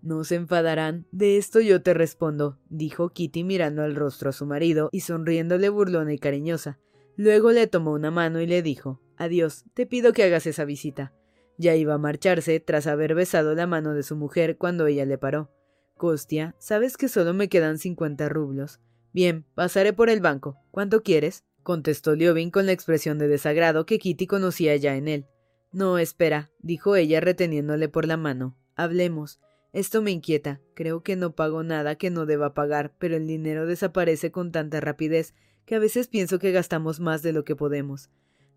No 0.04 0.24
se 0.24 0.36
enfadarán, 0.36 1.08
de 1.12 1.38
esto 1.38 1.60
yo 1.60 1.82
te 1.82 1.94
respondo, 1.94 2.60
dijo 2.70 3.10
Kitty 3.10 3.44
mirando 3.44 3.82
al 3.82 3.96
rostro 3.96 4.30
a 4.30 4.34
su 4.34 4.46
marido 4.46 4.90
y 4.92 5.02
sonriéndole 5.02 5.70
burlona 5.70 6.14
y 6.14 6.20
cariñosa. 6.20 6.78
Luego 7.16 7.52
le 7.52 7.66
tomó 7.66 7.94
una 7.94 8.12
mano 8.12 8.42
y 8.42 8.48
le 8.48 8.62
dijo 8.62 9.02
Adiós, 9.18 9.66
te 9.74 9.86
pido 9.86 10.14
que 10.14 10.24
hagas 10.24 10.46
esa 10.46 10.64
visita. 10.64 11.14
Ya 11.58 11.76
iba 11.76 11.96
a 11.96 11.98
marcharse 11.98 12.60
tras 12.60 12.88
haber 12.88 13.16
besado 13.16 13.56
la 13.56 13.66
mano 13.66 13.94
de 13.94 14.04
su 14.04 14.16
mujer 14.16 14.58
cuando 14.58 14.86
ella 14.86 15.06
le 15.06 15.18
paró. 15.18 15.52
Costia, 15.96 16.56
sabes 16.60 16.96
que 16.98 17.10
solo 17.10 17.34
me 17.34 17.50
quedan 17.50 17.80
cincuenta 17.80 18.30
rublos. 18.30 18.80
Bien, 19.12 19.46
pasaré 19.56 19.94
por 19.94 20.10
el 20.10 20.22
banco. 20.22 20.58
¿Cuánto 20.70 21.02
quieres? 21.02 21.44
contestó 21.64 22.16
Liobin 22.16 22.52
con 22.52 22.68
la 22.68 22.72
expresión 22.72 23.18
de 23.18 23.28
desagrado 23.28 23.86
que 23.86 23.98
Kitty 23.98 24.28
conocía 24.28 24.76
ya 24.78 24.96
en 24.96 25.08
él. 25.08 25.26
No, 25.72 25.98
espera, 25.98 26.52
dijo 26.60 26.96
ella 26.96 27.20
reteniéndole 27.20 27.90
por 27.90 28.06
la 28.06 28.16
mano. 28.16 28.56
Hablemos. 28.76 29.40
Esto 29.74 30.02
me 30.02 30.12
inquieta. 30.12 30.62
Creo 30.76 31.02
que 31.02 31.16
no 31.16 31.36
pago 31.36 31.64
nada 31.64 31.96
que 31.96 32.10
no 32.10 32.26
deba 32.26 32.54
pagar, 32.54 32.94
pero 33.00 33.18
el 33.18 33.28
dinero 33.28 33.66
desaparece 33.66 34.32
con 34.32 34.52
tanta 34.52 34.80
rapidez 34.80 35.34
que 35.66 35.76
a 35.76 35.80
veces 35.80 36.08
pienso 36.08 36.40
que 36.40 36.52
gastamos 36.52 37.00
más 37.00 37.22
de 37.24 37.34
lo 37.34 37.44
que 37.44 37.56
podemos. 37.56 38.10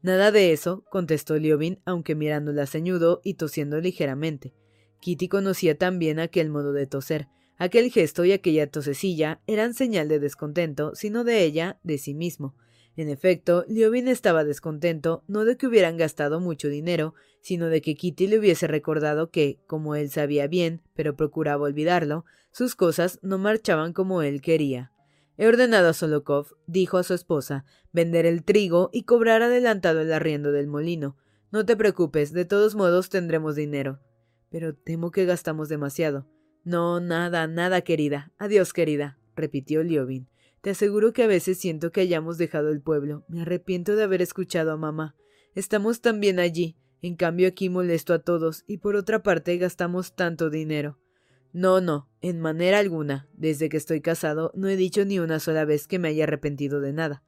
Nada 0.02 0.32
de 0.32 0.52
eso, 0.52 0.84
contestó 0.90 1.36
Liobin, 1.36 1.80
aunque 1.84 2.14
mirándola 2.14 2.66
ceñudo 2.66 3.20
y 3.22 3.34
tosiendo 3.34 3.80
ligeramente. 3.80 4.54
Kitty 5.00 5.28
conocía 5.28 5.76
también 5.76 6.18
aquel 6.18 6.48
modo 6.48 6.72
de 6.72 6.86
toser. 6.86 7.28
Aquel 7.58 7.90
gesto 7.90 8.24
y 8.24 8.32
aquella 8.32 8.70
tosecilla 8.70 9.42
eran 9.46 9.74
señal 9.74 10.08
de 10.08 10.18
descontento, 10.18 10.94
sino 10.94 11.24
de 11.24 11.44
ella, 11.44 11.78
de 11.82 11.98
sí 11.98 12.14
mismo. 12.14 12.54
En 12.96 13.08
efecto, 13.08 13.64
Liobin 13.68 14.08
estaba 14.08 14.44
descontento 14.44 15.22
no 15.28 15.44
de 15.44 15.56
que 15.56 15.66
hubieran 15.66 15.98
gastado 15.98 16.40
mucho 16.40 16.68
dinero, 16.68 17.14
sino 17.42 17.66
de 17.66 17.82
que 17.82 17.94
Kitty 17.94 18.26
le 18.26 18.38
hubiese 18.38 18.66
recordado 18.66 19.30
que, 19.30 19.58
como 19.66 19.94
él 19.94 20.10
sabía 20.10 20.46
bien, 20.46 20.82
pero 20.94 21.16
procuraba 21.16 21.64
olvidarlo, 21.64 22.24
sus 22.52 22.74
cosas 22.74 23.18
no 23.22 23.38
marchaban 23.38 23.92
como 23.92 24.22
él 24.22 24.40
quería. 24.40 24.92
He 25.40 25.46
ordenado 25.46 25.88
a 25.88 25.94
Solokov, 25.94 26.48
dijo 26.66 26.98
a 26.98 27.02
su 27.02 27.14
esposa, 27.14 27.64
vender 27.92 28.26
el 28.26 28.44
trigo 28.44 28.90
y 28.92 29.04
cobrar 29.04 29.40
adelantado 29.40 30.02
el 30.02 30.12
arriendo 30.12 30.52
del 30.52 30.66
molino. 30.66 31.16
No 31.50 31.64
te 31.64 31.78
preocupes, 31.78 32.34
de 32.34 32.44
todos 32.44 32.74
modos 32.74 33.08
tendremos 33.08 33.56
dinero. 33.56 34.00
Pero 34.50 34.74
temo 34.74 35.10
que 35.10 35.24
gastamos 35.24 35.70
demasiado. 35.70 36.28
No, 36.62 37.00
nada, 37.00 37.46
nada, 37.46 37.80
querida. 37.80 38.34
Adiós, 38.36 38.74
querida, 38.74 39.18
repitió 39.34 39.82
Liobin. 39.82 40.28
Te 40.60 40.68
aseguro 40.68 41.14
que 41.14 41.22
a 41.22 41.26
veces 41.26 41.56
siento 41.56 41.90
que 41.90 42.02
hayamos 42.02 42.36
dejado 42.36 42.68
el 42.68 42.82
pueblo. 42.82 43.24
Me 43.26 43.40
arrepiento 43.40 43.96
de 43.96 44.02
haber 44.02 44.20
escuchado 44.20 44.72
a 44.72 44.76
mamá. 44.76 45.16
Estamos 45.54 46.02
tan 46.02 46.20
bien 46.20 46.38
allí. 46.38 46.76
En 47.00 47.16
cambio 47.16 47.48
aquí 47.48 47.70
molesto 47.70 48.12
a 48.12 48.18
todos 48.18 48.62
y 48.66 48.76
por 48.76 48.94
otra 48.94 49.22
parte 49.22 49.56
gastamos 49.56 50.14
tanto 50.14 50.50
dinero. 50.50 50.98
No, 51.52 51.80
no, 51.80 52.08
en 52.20 52.40
manera 52.40 52.78
alguna. 52.78 53.28
Desde 53.32 53.68
que 53.68 53.76
estoy 53.76 54.00
casado 54.00 54.52
no 54.54 54.68
he 54.68 54.76
dicho 54.76 55.04
ni 55.04 55.18
una 55.18 55.40
sola 55.40 55.64
vez 55.64 55.86
que 55.86 55.98
me 55.98 56.08
haya 56.08 56.24
arrepentido 56.24 56.80
de 56.80 56.92
nada. 56.92 57.22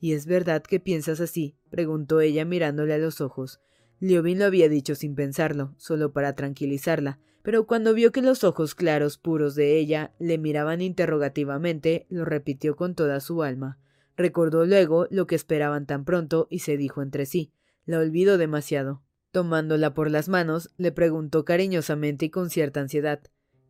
¿Y 0.00 0.12
es 0.12 0.26
verdad 0.26 0.62
que 0.62 0.80
piensas 0.80 1.20
así? 1.20 1.56
preguntó 1.70 2.20
ella 2.20 2.44
mirándole 2.44 2.94
a 2.94 2.98
los 2.98 3.20
ojos. 3.20 3.60
Liobin 4.00 4.38
lo 4.38 4.44
había 4.44 4.68
dicho 4.68 4.94
sin 4.94 5.14
pensarlo, 5.14 5.74
solo 5.76 6.12
para 6.12 6.34
tranquilizarla, 6.34 7.18
pero 7.42 7.66
cuando 7.66 7.94
vio 7.94 8.12
que 8.12 8.22
los 8.22 8.44
ojos 8.44 8.74
claros 8.74 9.18
puros 9.18 9.54
de 9.54 9.76
ella 9.78 10.12
le 10.18 10.38
miraban 10.38 10.80
interrogativamente, 10.80 12.06
lo 12.08 12.24
repitió 12.24 12.76
con 12.76 12.94
toda 12.94 13.20
su 13.20 13.42
alma. 13.42 13.78
Recordó 14.16 14.66
luego 14.66 15.06
lo 15.10 15.26
que 15.26 15.34
esperaban 15.34 15.86
tan 15.86 16.04
pronto 16.04 16.46
y 16.50 16.60
se 16.60 16.76
dijo 16.76 17.02
entre 17.02 17.26
sí 17.26 17.52
la 17.88 18.00
olvido 18.00 18.36
demasiado. 18.36 19.02
Tomándola 19.30 19.94
por 19.94 20.10
las 20.10 20.28
manos, 20.28 20.70
le 20.76 20.92
preguntó 20.92 21.46
cariñosamente 21.46 22.26
y 22.26 22.30
con 22.30 22.50
cierta 22.50 22.80
ansiedad 22.80 23.22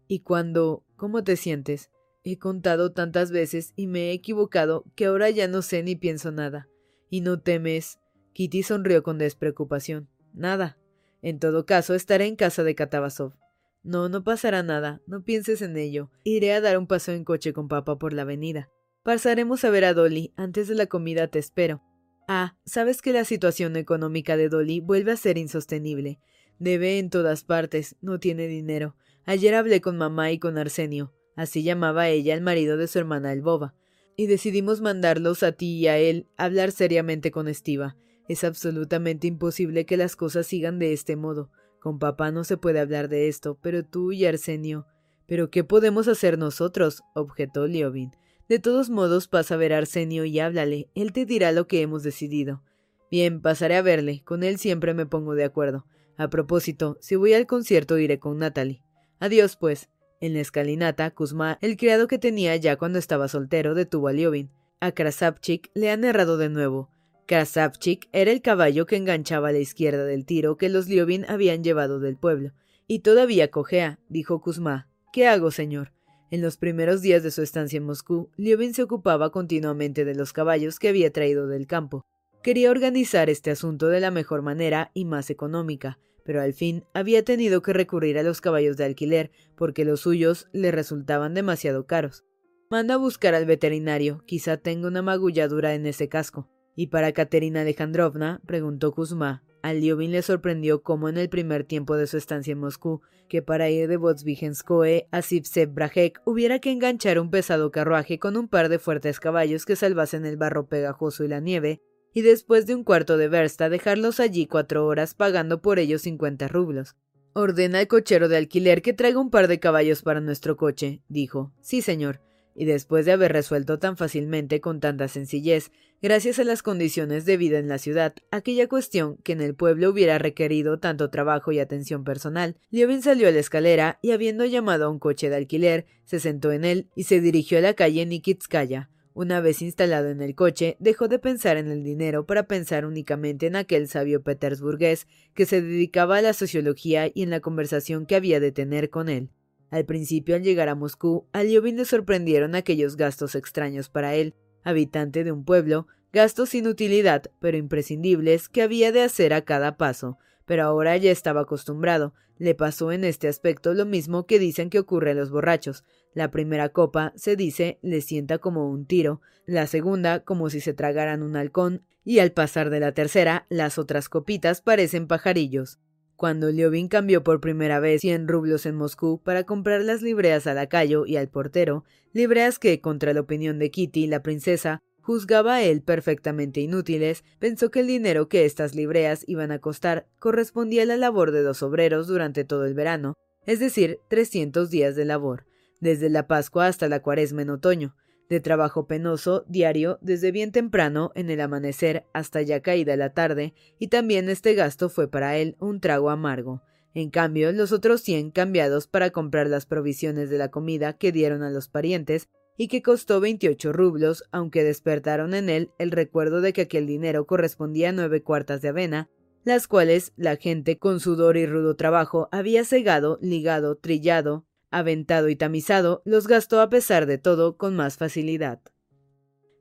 ¿Y 0.09 0.21
cuando? 0.21 0.85
¿Cómo 0.97 1.23
te 1.23 1.37
sientes? 1.37 1.91
He 2.25 2.39
contado 2.39 2.93
tantas 2.93 3.31
veces 3.31 3.75
y 3.77 3.87
me 3.87 4.09
he 4.09 4.13
equivocado 4.13 4.85
que 4.97 5.05
ahora 5.07 5.31
ya 5.31 5.47
no 5.49 5.63
sé 5.63 5.83
ni 5.83 5.97
pienso 5.97 6.33
nada. 6.33 6.69
¿Y 7.11 7.21
no 7.21 7.41
temes? 7.41 8.01
Kitty 8.33 8.63
sonrió 8.63 9.03
con 9.03 9.19
despreocupación. 9.19 10.09
Nada. 10.33 10.79
En 11.21 11.39
todo 11.39 11.67
caso, 11.67 11.95
estaré 11.95 12.27
en 12.27 12.37
casa 12.37 12.65
de 12.65 12.75
Katabasov. 12.75 13.35
No, 13.83 14.09
no 14.09 14.25
pasará 14.25 14.63
nada, 14.63 15.03
no 15.07 15.25
pienses 15.25 15.63
en 15.63 15.77
ello. 15.77 16.11
Iré 16.25 16.53
a 16.53 16.61
dar 16.61 16.79
un 16.79 16.87
paso 16.87 17.13
en 17.13 17.25
coche 17.25 17.53
con 17.53 17.69
papá 17.69 17.99
por 17.99 18.13
la 18.13 18.23
avenida. 18.23 18.71
Pasaremos 19.03 19.65
a 19.65 19.71
ver 19.71 19.85
a 19.85 19.95
Dolly. 19.95 20.33
Antes 20.37 20.69
de 20.69 20.75
la 20.75 20.87
comida 20.87 21.29
te 21.29 21.39
espero. 21.39 21.83
Ah, 22.29 22.57
sabes 22.65 23.03
que 23.03 23.13
la 23.13 23.25
situación 23.25 23.77
económica 23.77 24.37
de 24.37 24.49
Dolly 24.49 24.81
vuelve 24.81 25.13
a 25.13 25.17
ser 25.17 25.39
insostenible. 25.39 26.19
Debe 26.59 26.99
en 26.99 27.09
todas 27.09 27.45
partes, 27.45 27.97
no 28.01 28.19
tiene 28.21 28.47
dinero. 28.49 28.97
Ayer 29.29 29.55
hablé 29.57 29.83
con 29.83 29.99
mamá 29.99 30.33
y 30.33 30.39
con 30.39 30.57
Arsenio, 30.57 31.13
así 31.37 31.63
llamaba 31.63 32.09
ella 32.09 32.33
al 32.33 32.41
marido 32.41 32.79
de 32.79 32.87
su 32.87 32.99
hermana 32.99 33.31
Elbova, 33.31 33.75
y 34.17 34.25
decidimos 34.25 34.81
mandarlos 34.81 35.43
a 35.43 35.53
ti 35.53 35.77
y 35.77 35.87
a 35.87 35.99
él 35.99 36.27
a 36.39 36.45
hablar 36.45 36.73
seriamente 36.73 37.31
con 37.31 37.47
Estiva. 37.47 37.95
Es 38.27 38.43
absolutamente 38.43 39.27
imposible 39.27 39.85
que 39.85 39.99
las 39.99 40.17
cosas 40.17 40.47
sigan 40.47 40.79
de 40.79 40.95
este 40.95 41.15
modo. 41.17 41.51
Con 41.79 41.99
papá 41.99 42.31
no 42.31 42.43
se 42.43 42.57
puede 42.57 42.81
hablar 42.81 43.11
de 43.11 43.29
esto, 43.29 43.59
pero 43.61 43.85
tú 43.85 44.13
y 44.13 44.25
Arsenio. 44.25 44.87
¿Pero 45.27 45.51
qué 45.51 45.63
podemos 45.63 46.09
hacer 46.09 46.39
nosotros? 46.39 47.03
objetó 47.15 47.67
Liobin. 47.67 48.13
De 48.49 48.59
todos 48.59 48.89
modos, 48.89 49.29
pasa 49.29 49.57
a 49.57 49.59
ver 49.59 49.75
a 49.75 49.77
Arsenio 49.77 50.25
y 50.25 50.41
háblale. 50.41 50.89
Él 50.95 51.13
te 51.13 51.27
dirá 51.27 51.53
lo 51.53 51.67
que 51.67 51.83
hemos 51.83 52.03
decidido. 52.03 52.63
Bien, 53.11 53.43
pasaré 53.43 53.77
a 53.77 53.83
verle. 53.83 54.23
Con 54.25 54.43
él 54.43 54.57
siempre 54.57 54.95
me 54.95 55.05
pongo 55.05 55.35
de 55.35 55.45
acuerdo. 55.45 55.85
A 56.17 56.31
propósito, 56.31 56.97
si 57.03 57.15
voy 57.15 57.35
al 57.35 57.47
concierto 57.47 57.99
iré 57.99 58.19
con 58.19 58.39
Natalie. 58.39 58.88
Adiós, 59.21 59.57
pues. 59.57 59.89
En 60.21 60.35
la 60.35 60.41
escalinata, 60.41 61.11
Kuzma, 61.13 61.59
el 61.61 61.77
criado 61.77 62.09
que 62.09 62.19
tenía 62.19 62.57
ya 62.57 62.77
cuando 62.77 62.99
estaba 62.99 63.29
soltero, 63.29 63.75
detuvo 63.75 64.09
a 64.09 64.13
Liobin. 64.13 64.51
A 64.81 64.93
Krasavchik 64.93 65.71
le 65.75 65.91
han 65.91 66.05
errado 66.05 66.39
de 66.39 66.49
nuevo. 66.49 66.91
Krasavchik 67.27 68.09
era 68.13 68.31
el 68.31 68.43
caballo 68.43 68.87
que 68.87 68.97
enganchaba 68.97 69.49
a 69.49 69.53
la 69.53 69.59
izquierda 69.59 70.05
del 70.05 70.25
tiro 70.25 70.57
que 70.57 70.69
los 70.69 70.89
Liobin 70.89 71.25
habían 71.29 71.63
llevado 71.63 72.01
del 72.01 72.17
pueblo. 72.17 72.53
Y 72.87 73.01
todavía 73.01 73.51
cojea, 73.51 74.01
dijo 74.09 74.41
Kuzma. 74.41 74.89
¿Qué 75.13 75.27
hago, 75.27 75.51
señor? 75.51 75.93
En 76.31 76.43
los 76.43 76.57
primeros 76.57 77.01
días 77.01 77.23
de 77.23 77.31
su 77.31 77.43
estancia 77.43 77.77
en 77.77 77.85
Moscú, 77.85 78.31
Liobin 78.37 78.75
se 78.75 78.83
ocupaba 78.83 79.31
continuamente 79.31 80.05
de 80.05 80.15
los 80.15 80.33
caballos 80.33 80.79
que 80.79 80.89
había 80.89 81.13
traído 81.13 81.47
del 81.47 81.67
campo. 81.67 82.05
Quería 82.43 82.71
organizar 82.71 83.31
este 83.31 83.51
asunto 83.51 83.89
de 83.89 84.01
la 84.01 84.11
mejor 84.11 84.43
manera 84.43 84.91
y 84.95 85.05
más 85.05 85.31
económica, 85.31 85.99
pero 86.29 86.43
al 86.43 86.53
fin 86.53 86.85
había 86.93 87.25
tenido 87.25 87.63
que 87.63 87.73
recurrir 87.73 88.19
a 88.19 88.23
los 88.23 88.43
caballos 88.43 88.77
de 88.77 88.85
alquiler 88.85 89.31
porque 89.57 89.87
los 89.87 90.01
suyos 90.01 90.47
le 90.53 90.71
resultaban 90.71 91.33
demasiado 91.33 91.87
caros. 91.87 92.27
Manda 92.69 92.95
a 92.95 92.99
buscar 92.99 93.35
al 93.35 93.47
veterinario, 93.47 94.23
quizá 94.27 94.59
tenga 94.59 94.89
una 94.89 95.01
magulladura 95.01 95.73
en 95.73 95.87
ese 95.87 96.11
casco. 96.11 96.47
¿Y 96.77 96.89
para 96.89 97.13
Katerina 97.13 97.63
Alejandrovna? 97.63 98.43
preguntó 98.45 98.93
Kuzma. 98.93 99.43
A 99.63 99.73
Liobin 99.73 100.13
le 100.13 100.21
sorprendió 100.21 100.83
cómo 100.83 101.09
en 101.09 101.17
el 101.17 101.31
primer 101.31 101.65
tiempo 101.65 101.97
de 101.97 102.07
su 102.07 102.19
estancia 102.19 102.53
en 102.53 102.59
Moscú, 102.59 103.01
que 103.31 103.41
para 103.41 103.71
ir 103.71 103.89
de 103.89 103.97
Votsvigenskoe 103.97 105.09
a 105.11 105.23
Sipsev-Brajek 105.23 106.21
hubiera 106.27 106.59
que 106.59 106.71
enganchar 106.71 107.19
un 107.21 107.31
pesado 107.31 107.71
carruaje 107.71 108.19
con 108.19 108.37
un 108.37 108.49
par 108.49 108.69
de 108.69 108.79
fuertes 108.79 109.19
caballos 109.19 109.65
que 109.65 109.77
salvasen 109.77 110.27
el 110.27 110.37
barro 110.37 110.69
pegajoso 110.69 111.25
y 111.25 111.29
la 111.29 111.41
nieve, 111.41 111.81
y 112.19 112.23
después 112.23 112.67
de 112.67 112.75
un 112.75 112.83
cuarto 112.83 113.17
de 113.17 113.29
versta 113.29 113.69
dejarlos 113.69 114.19
allí 114.19 114.49
cuatro 114.49 114.85
horas 114.87 115.15
pagando 115.15 115.63
por 115.63 115.79
ellos 115.79 116.03
cincuenta 116.03 116.49
rublos. 116.49 116.97
Ordena 117.33 117.79
al 117.79 117.87
cochero 117.87 118.29
de 118.29 118.37
alquiler 118.37 118.83
que 118.83 118.93
traiga 118.93 119.21
un 119.21 119.31
par 119.31 119.47
de 119.47 119.61
caballos 119.61 120.03
para 120.03 120.21
nuestro 120.21 120.57
coche, 120.57 121.01
dijo. 121.09 121.53
Sí, 121.61 121.81
señor 121.81 122.21
y 122.59 122.65
después 122.65 123.07
de 123.07 123.13
haber 123.13 123.33
resuelto 123.33 123.79
tan 123.79 123.97
fácilmente 123.97 124.61
con 124.61 124.81
tanta 124.81 125.07
sencillez, 125.07 125.71
gracias 126.03 126.41
a 126.41 126.45
las 126.45 126.65
condiciones 126.65 127.25
de 127.25 127.37
vida 127.37 127.61
en 127.61 127.69
la 127.69 127.79
ciudad, 127.79 128.15
aquella 128.33 128.67
cuestión 128.67 129.17
que 129.19 129.31
en 129.31 129.41
el 129.41 129.55
pueblo 129.55 129.91
hubiera 129.91 130.19
requerido 130.19 130.81
tanto 130.81 131.09
trabajo 131.09 131.53
y 131.53 131.61
atención 131.61 132.03
personal, 132.03 132.57
Liobin 132.71 133.01
salió 133.01 133.29
a 133.29 133.31
la 133.31 133.39
escalera 133.39 134.01
y 134.03 134.11
habiendo 134.11 134.45
llamado 134.45 134.87
a 134.87 134.89
un 134.89 134.99
coche 134.99 135.31
de 135.31 135.37
alquiler, 135.37 135.87
se 136.05 136.19
sentó 136.19 136.51
en 136.51 136.65
él 136.65 136.89
y 136.97 137.05
se 137.05 137.21
dirigió 137.21 137.59
a 137.59 137.61
la 137.61 137.75
calle 137.75 138.05
Nikitskaya. 138.05 138.91
Una 139.19 139.41
vez 139.41 139.63
instalado 139.63 140.11
en 140.11 140.21
el 140.21 140.37
coche, 140.37 140.77
dejó 140.79 141.09
de 141.09 141.19
pensar 141.19 141.57
en 141.57 141.73
el 141.73 141.83
dinero 141.83 142.25
para 142.25 142.45
pensar 142.45 142.87
únicamente 142.87 143.49
en 143.49 143.57
aquel 143.57 143.89
sabio 143.89 144.23
petersburgués 144.23 145.09
que 145.35 145.45
se 145.45 145.61
dedicaba 145.61 146.19
a 146.19 146.23
la 146.23 146.33
sociología 146.33 147.11
y 147.13 147.25
en 147.25 147.31
la 147.31 147.41
conversación 147.41 148.07
que 148.07 148.15
había 148.15 148.39
de 148.39 148.53
tener 148.53 148.91
con 148.91 149.09
él. 149.09 149.31
Al 149.71 149.85
principio, 149.87 150.37
al 150.37 150.45
llegar 150.45 150.69
a 150.69 150.77
Moscú, 150.77 151.27
a 151.33 151.43
Liobin 151.43 151.77
le 151.79 151.85
sorprendieron 151.85 152.55
aquellos 152.55 152.97
gastos 152.97 153.35
extraños 153.35 153.89
para 153.89 154.15
él, 154.15 154.37
habitante 154.63 155.25
de 155.25 155.33
un 155.33 155.45
pueblo, 155.45 155.89
gastos 156.13 156.51
sin 156.51 156.69
utilidad, 156.69 157.25
pero 157.41 157.57
imprescindibles, 157.57 158.49
que 158.49 158.63
había 158.63 158.93
de 158.93 159.03
hacer 159.03 159.35
a 159.35 159.43
cada 159.43 159.77
paso, 159.77 160.17
pero 160.47 160.63
ahora 160.63 160.97
ya 160.97 161.11
estaba 161.11 161.41
acostumbrado. 161.41 162.15
Le 162.39 162.55
pasó 162.55 162.93
en 162.93 163.03
este 163.03 163.27
aspecto 163.27 163.75
lo 163.75 163.85
mismo 163.85 164.27
que 164.27 164.39
dicen 164.39 164.71
que 164.71 164.79
ocurre 164.79 165.11
a 165.11 165.15
los 165.15 165.31
borrachos. 165.31 165.83
La 166.15 166.31
primera 166.31 166.71
copa, 166.71 167.13
se 167.17 167.37
dice, 167.37 167.79
le 167.83 168.01
sienta 168.01 168.39
como 168.39 168.71
un 168.71 168.87
tiro, 168.87 169.21
la 169.47 169.67
segunda 169.67 170.25
como 170.25 170.51
si 170.51 170.61
se 170.61 170.75
tragaran 170.75 171.23
un 171.23 171.37
halcón, 171.37 171.83
y 172.05 172.21
al 172.21 172.33
pasar 172.33 172.71
de 172.71 172.81
la 172.81 172.93
tercera, 172.93 173.47
las 173.49 173.79
otras 173.79 174.09
copitas 174.09 174.61
parecen 174.63 175.07
pajarillos. 175.07 175.79
Cuando 176.17 176.51
Liobin 176.51 176.89
cambió 176.89 177.23
por 177.23 177.41
primera 177.41 177.79
vez 177.79 178.01
cien 178.01 178.27
rublos 178.27 178.67
en 178.67 178.75
Moscú 178.75 179.23
para 179.23 179.45
comprar 179.45 179.83
las 179.83 180.03
libreas 180.03 180.47
a 180.47 180.55
lacayo 180.55 181.07
y 181.07 181.17
al 181.17 181.29
portero, 181.29 181.85
libreas 182.13 182.59
que, 182.59 182.81
contra 182.81 183.13
la 183.13 183.21
opinión 183.21 183.59
de 183.59 183.71
Kitty, 183.71 184.07
la 184.09 184.23
princesa, 184.23 184.83
juzgaba 185.01 185.55
a 185.55 185.63
él 185.63 185.81
perfectamente 185.81 186.61
inútiles, 186.61 187.25
pensó 187.39 187.71
que 187.71 187.81
el 187.81 187.87
dinero 187.87 188.29
que 188.29 188.45
estas 188.45 188.75
libreas 188.75 189.25
iban 189.27 189.53
a 189.53 189.59
costar 189.59 190.07
correspondía 190.19 190.83
a 190.83 190.87
la 190.87 190.97
labor 190.97 191.31
de 191.31 191.43
dos 191.43 191.63
obreros 191.63 192.09
durante 192.09 192.45
todo 192.45 192.67
el 192.67 192.75
verano, 192.75 193.15
es 193.47 193.61
decir, 193.61 194.01
trescientos 194.09 194.69
días 194.69 194.97
de 194.97 195.07
labor, 195.07 195.47
desde 195.81 196.11
la 196.11 196.27
Pascua 196.27 196.67
hasta 196.67 196.89
la 196.89 197.01
Cuaresma 197.01 197.43
en 197.43 197.51
otoño, 197.51 197.95
de 198.29 198.41
trabajo 198.41 198.87
penoso 198.87 199.45
diario 199.49 199.99
desde 200.03 200.33
bien 200.33 200.53
temprano 200.53 201.13
en 201.15 201.31
el 201.31 201.41
amanecer 201.41 202.05
hasta 202.13 202.43
ya 202.43 202.61
caída 202.61 202.97
la 202.97 203.15
tarde, 203.15 203.55
y 203.79 203.89
también 203.89 204.29
este 204.29 204.55
gasto 204.55 204.89
fue 204.89 205.11
para 205.11 205.37
él 205.37 205.57
un 205.61 205.81
trago 205.81 206.11
amargo. 206.11 206.63
En 206.95 207.11
cambio, 207.11 207.53
los 207.53 207.73
otros 207.73 208.01
cien 208.01 208.31
cambiados 208.31 208.87
para 208.87 209.11
comprar 209.11 209.47
las 209.47 209.67
provisiones 209.67 210.31
de 210.31 210.39
la 210.39 210.51
comida 210.51 210.95
que 210.95 211.13
dieron 211.13 211.43
a 211.43 211.51
los 211.51 211.69
parientes 211.69 212.29
y 212.57 212.69
que 212.69 212.83
costó 212.83 213.21
28 213.21 213.73
rublos, 213.73 214.25
aunque 214.33 214.65
despertaron 214.65 215.33
en 215.35 215.49
él 215.49 215.71
el 215.79 215.93
recuerdo 215.93 216.41
de 216.41 216.53
que 216.53 216.63
aquel 216.63 216.87
dinero 216.87 217.27
correspondía 217.27 217.91
a 217.91 217.93
nueve 217.93 218.23
cuartas 218.23 218.63
de 218.63 218.69
avena, 218.69 219.09
las 219.45 219.69
cuales 219.69 220.13
la 220.17 220.37
gente 220.37 220.77
con 220.77 220.99
sudor 220.99 221.37
y 221.37 221.47
rudo 221.47 221.77
trabajo 221.77 222.29
había 222.33 222.65
segado, 222.65 223.19
ligado, 223.23 223.77
trillado, 223.77 224.48
aventado 224.71 225.29
y 225.29 225.37
tamizado, 225.37 226.03
los 226.05 226.27
gastó 226.27 226.61
a 226.61 226.69
pesar 226.69 227.07
de 227.07 227.19
todo 227.19 227.57
con 227.57 227.77
más 227.77 227.97
facilidad. 227.97 228.61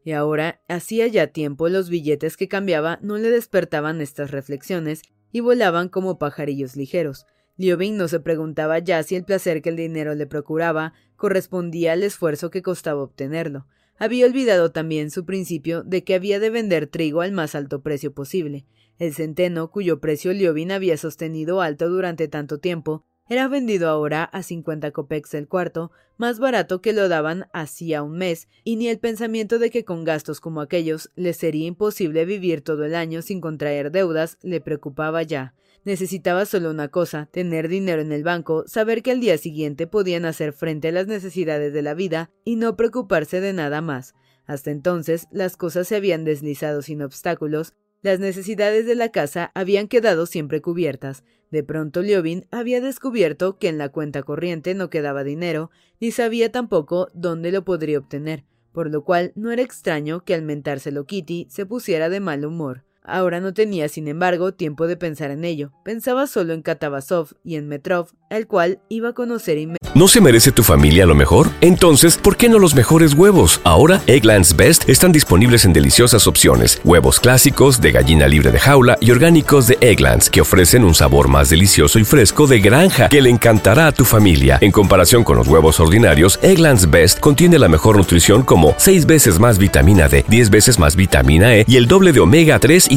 Y 0.04 0.14
ahora, 0.14 0.62
hacía 0.68 1.08
ya 1.08 1.28
tiempo 1.28 1.68
los 1.70 1.90
billetes 1.90 2.38
que 2.38 2.48
cambiaba 2.48 3.00
no 3.02 3.18
le 3.18 3.30
despertaban 3.30 4.00
estas 4.02 4.32
reflexiones 4.32 5.02
y 5.32 5.42
volaban 5.42 5.90
como 5.90 6.18
pajarillos 6.18 6.76
ligeros. 6.76 7.26
Liobin 7.58 7.98
no 7.98 8.08
se 8.08 8.20
preguntaba 8.20 8.80
ya 8.80 9.04
si 9.04 9.16
el 9.16 9.26
placer 9.26 9.62
que 9.62 9.70
el 9.70 9.76
dinero 9.76 10.16
le 10.16 10.28
procuraba 10.28 10.94
correspondía 11.16 11.94
al 11.94 12.04
esfuerzo 12.04 12.52
que 12.52 12.62
costaba 12.62 13.02
obtenerlo. 13.02 13.68
Había 13.98 14.28
olvidado 14.28 14.72
también 14.72 15.10
su 15.10 15.26
principio 15.26 15.84
de 15.84 16.04
que 16.04 16.14
había 16.14 16.40
de 16.40 16.52
vender 16.52 16.88
trigo 16.88 17.22
al 17.22 17.32
más 17.32 17.56
alto 17.56 17.82
precio 17.82 18.14
posible. 18.14 18.66
El 19.00 19.14
centeno, 19.14 19.72
cuyo 19.72 20.00
precio 20.00 20.34
Liobin 20.34 20.72
había 20.72 20.98
sostenido 20.98 21.62
alto 21.62 21.90
durante 21.90 22.28
tanto 22.28 22.60
tiempo, 22.60 23.06
era 23.30 23.48
vendido 23.48 23.90
ahora 23.90 24.24
a 24.24 24.44
cincuenta 24.44 24.92
copex 24.92 25.34
el 25.34 25.48
cuarto, 25.48 25.92
más 26.18 26.40
barato 26.40 26.82
que 26.82 26.94
lo 26.94 27.10
daban 27.10 27.48
hacía 27.54 28.04
un 28.04 28.18
mes, 28.18 28.48
y 28.64 28.76
ni 28.76 28.88
el 28.88 29.00
pensamiento 29.00 29.60
de 29.60 29.70
que 29.70 29.86
con 29.86 30.04
gastos 30.04 30.40
como 30.40 30.62
aquellos 30.62 31.12
le 31.16 31.34
sería 31.34 31.68
imposible 31.68 32.26
vivir 32.26 32.62
todo 32.62 32.86
el 32.86 32.96
año 32.96 33.22
sin 33.22 33.42
contraer 33.42 33.92
deudas 33.92 34.38
le 34.42 34.62
preocupaba 34.62 35.24
ya. 35.24 35.54
Necesitaba 35.84 36.46
solo 36.46 36.70
una 36.70 36.90
cosa, 36.90 37.30
tener 37.32 37.70
dinero 37.70 38.02
en 38.02 38.12
el 38.12 38.24
banco, 38.24 38.66
saber 38.68 39.02
que 39.02 39.12
al 39.12 39.22
día 39.22 39.38
siguiente 39.38 39.88
podían 39.88 40.26
hacer 40.26 40.52
frente 40.52 40.90
a 40.90 40.92
las 40.92 41.08
necesidades 41.08 41.72
de 41.72 41.82
la 41.82 41.94
vida 41.94 42.30
y 42.44 42.58
no 42.58 42.76
preocuparse 42.76 43.40
de 43.40 43.54
nada 43.54 43.82
más. 43.82 44.14
Hasta 44.46 44.72
entonces 44.72 45.28
las 45.32 45.56
cosas 45.56 45.88
se 45.88 45.96
habían 45.96 46.24
deslizado 46.26 46.82
sin 46.82 47.02
obstáculos, 47.02 47.74
las 48.02 48.20
necesidades 48.20 48.86
de 48.86 48.96
la 48.96 49.10
casa 49.10 49.52
habían 49.56 49.88
quedado 49.88 50.26
siempre 50.26 50.62
cubiertas. 50.62 51.24
De 51.52 51.64
pronto 51.64 52.02
Liobin 52.02 52.46
había 52.52 52.82
descubierto 52.82 53.58
que 53.58 53.70
en 53.70 53.78
la 53.78 53.90
cuenta 53.90 54.24
corriente 54.24 54.76
no 54.76 54.90
quedaba 54.90 55.24
dinero, 55.24 55.72
ni 56.00 56.12
sabía 56.12 56.52
tampoco 56.52 57.08
dónde 57.14 57.52
lo 57.52 57.64
podría 57.64 58.00
obtener, 58.00 58.44
por 58.72 58.92
lo 58.92 59.04
cual 59.04 59.32
no 59.36 59.52
era 59.52 59.62
extraño 59.62 60.24
que 60.24 60.34
al 60.34 60.42
mentárselo 60.42 61.06
Kitty 61.06 61.48
se 61.50 61.66
pusiera 61.66 62.10
de 62.10 62.20
mal 62.20 62.46
humor. 62.46 62.87
Ahora 63.08 63.40
no 63.40 63.54
tenía, 63.54 63.88
sin 63.88 64.10
embargo, 64.10 64.54
tiempo 64.54 64.86
de 64.86 64.98
pensar 64.98 65.32
en 65.32 65.46
ello. 65.46 65.72
Pensaba 65.86 66.28
solo 66.28 66.54
en 66.54 66.62
Katavasov 66.62 67.30
y 67.42 67.56
en 67.56 67.70
Metrov, 67.70 68.10
el 68.30 68.48
cual 68.48 68.82
iba 68.90 69.10
a 69.10 69.14
conocer 69.14 69.58
inmediatamente. 69.58 69.78
¿No 69.98 70.08
se 70.08 70.22
merece 70.22 70.52
tu 70.52 70.62
familia 70.62 71.06
lo 71.06 71.16
mejor? 71.16 71.50
Entonces, 71.62 72.18
¿por 72.18 72.36
qué 72.36 72.50
no 72.50 72.60
los 72.60 72.76
mejores 72.76 73.14
huevos? 73.14 73.62
Ahora, 73.64 74.02
Egglands 74.06 74.56
Best 74.56 74.88
están 74.90 75.12
disponibles 75.12 75.64
en 75.66 75.74
deliciosas 75.74 76.28
opciones. 76.28 76.82
Huevos 76.84 77.20
clásicos, 77.20 77.82
de 77.82 77.94
gallina 77.94 78.28
libre 78.28 78.52
de 78.52 78.60
jaula 78.60 78.98
y 79.00 79.10
orgánicos 79.10 79.68
de 79.68 79.78
Egglands, 79.82 80.30
que 80.30 80.42
ofrecen 80.42 80.84
un 80.84 80.94
sabor 80.94 81.30
más 81.30 81.50
delicioso 81.50 81.98
y 82.00 82.04
fresco 82.04 82.46
de 82.46 82.60
granja 82.60 83.08
que 83.10 83.22
le 83.22 83.30
encantará 83.30 83.88
a 83.88 83.92
tu 83.92 84.04
familia. 84.04 84.60
En 84.62 84.72
comparación 84.72 85.24
con 85.24 85.38
los 85.38 85.48
huevos 85.48 85.80
ordinarios, 85.80 86.38
Egglands 86.44 86.92
Best 86.92 87.20
contiene 87.20 87.58
la 87.58 87.70
mejor 87.70 87.98
nutrición 87.98 88.44
como 88.44 88.76
6 88.78 89.06
veces 89.06 89.40
más 89.40 89.58
vitamina 89.58 90.10
D, 90.10 90.26
10 90.28 90.50
veces 90.50 90.78
más 90.78 90.96
vitamina 90.96 91.56
E 91.56 91.66
y 91.68 91.78
el 91.78 91.88
doble 91.88 92.12
de 92.12 92.20
omega 92.20 92.60
3 92.60 92.92
y 92.92 92.97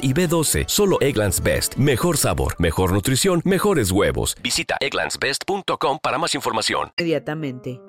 y 0.00 0.14
B12. 0.14 0.64
Solo 0.68 0.98
Egglands 1.00 1.42
Best. 1.42 1.74
Mejor 1.74 2.16
sabor, 2.16 2.54
mejor 2.60 2.92
nutrición, 2.92 3.42
mejores 3.44 3.90
huevos. 3.90 4.36
Visita 4.42 4.76
egglandsbest.com 4.78 5.98
para 6.00 6.18
más 6.18 6.36
información. 6.36 6.92
inmediatamente. 6.96 7.80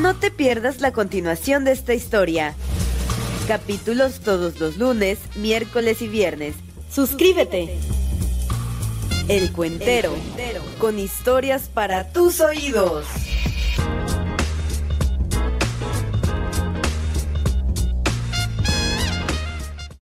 No 0.00 0.14
te 0.14 0.30
pierdas 0.30 0.80
la 0.80 0.92
continuación 0.92 1.64
de 1.64 1.72
esta 1.72 1.94
historia. 1.94 2.54
Capítulos 3.48 4.20
todos 4.20 4.60
los 4.60 4.76
lunes, 4.76 5.18
miércoles 5.36 6.02
y 6.02 6.08
viernes. 6.08 6.54
Suscríbete. 6.90 7.76
El 9.28 9.52
Cuentero, 9.52 10.12
con 10.78 10.98
historias 10.98 11.68
para 11.72 12.12
tus 12.12 12.40
oídos. 12.40 13.06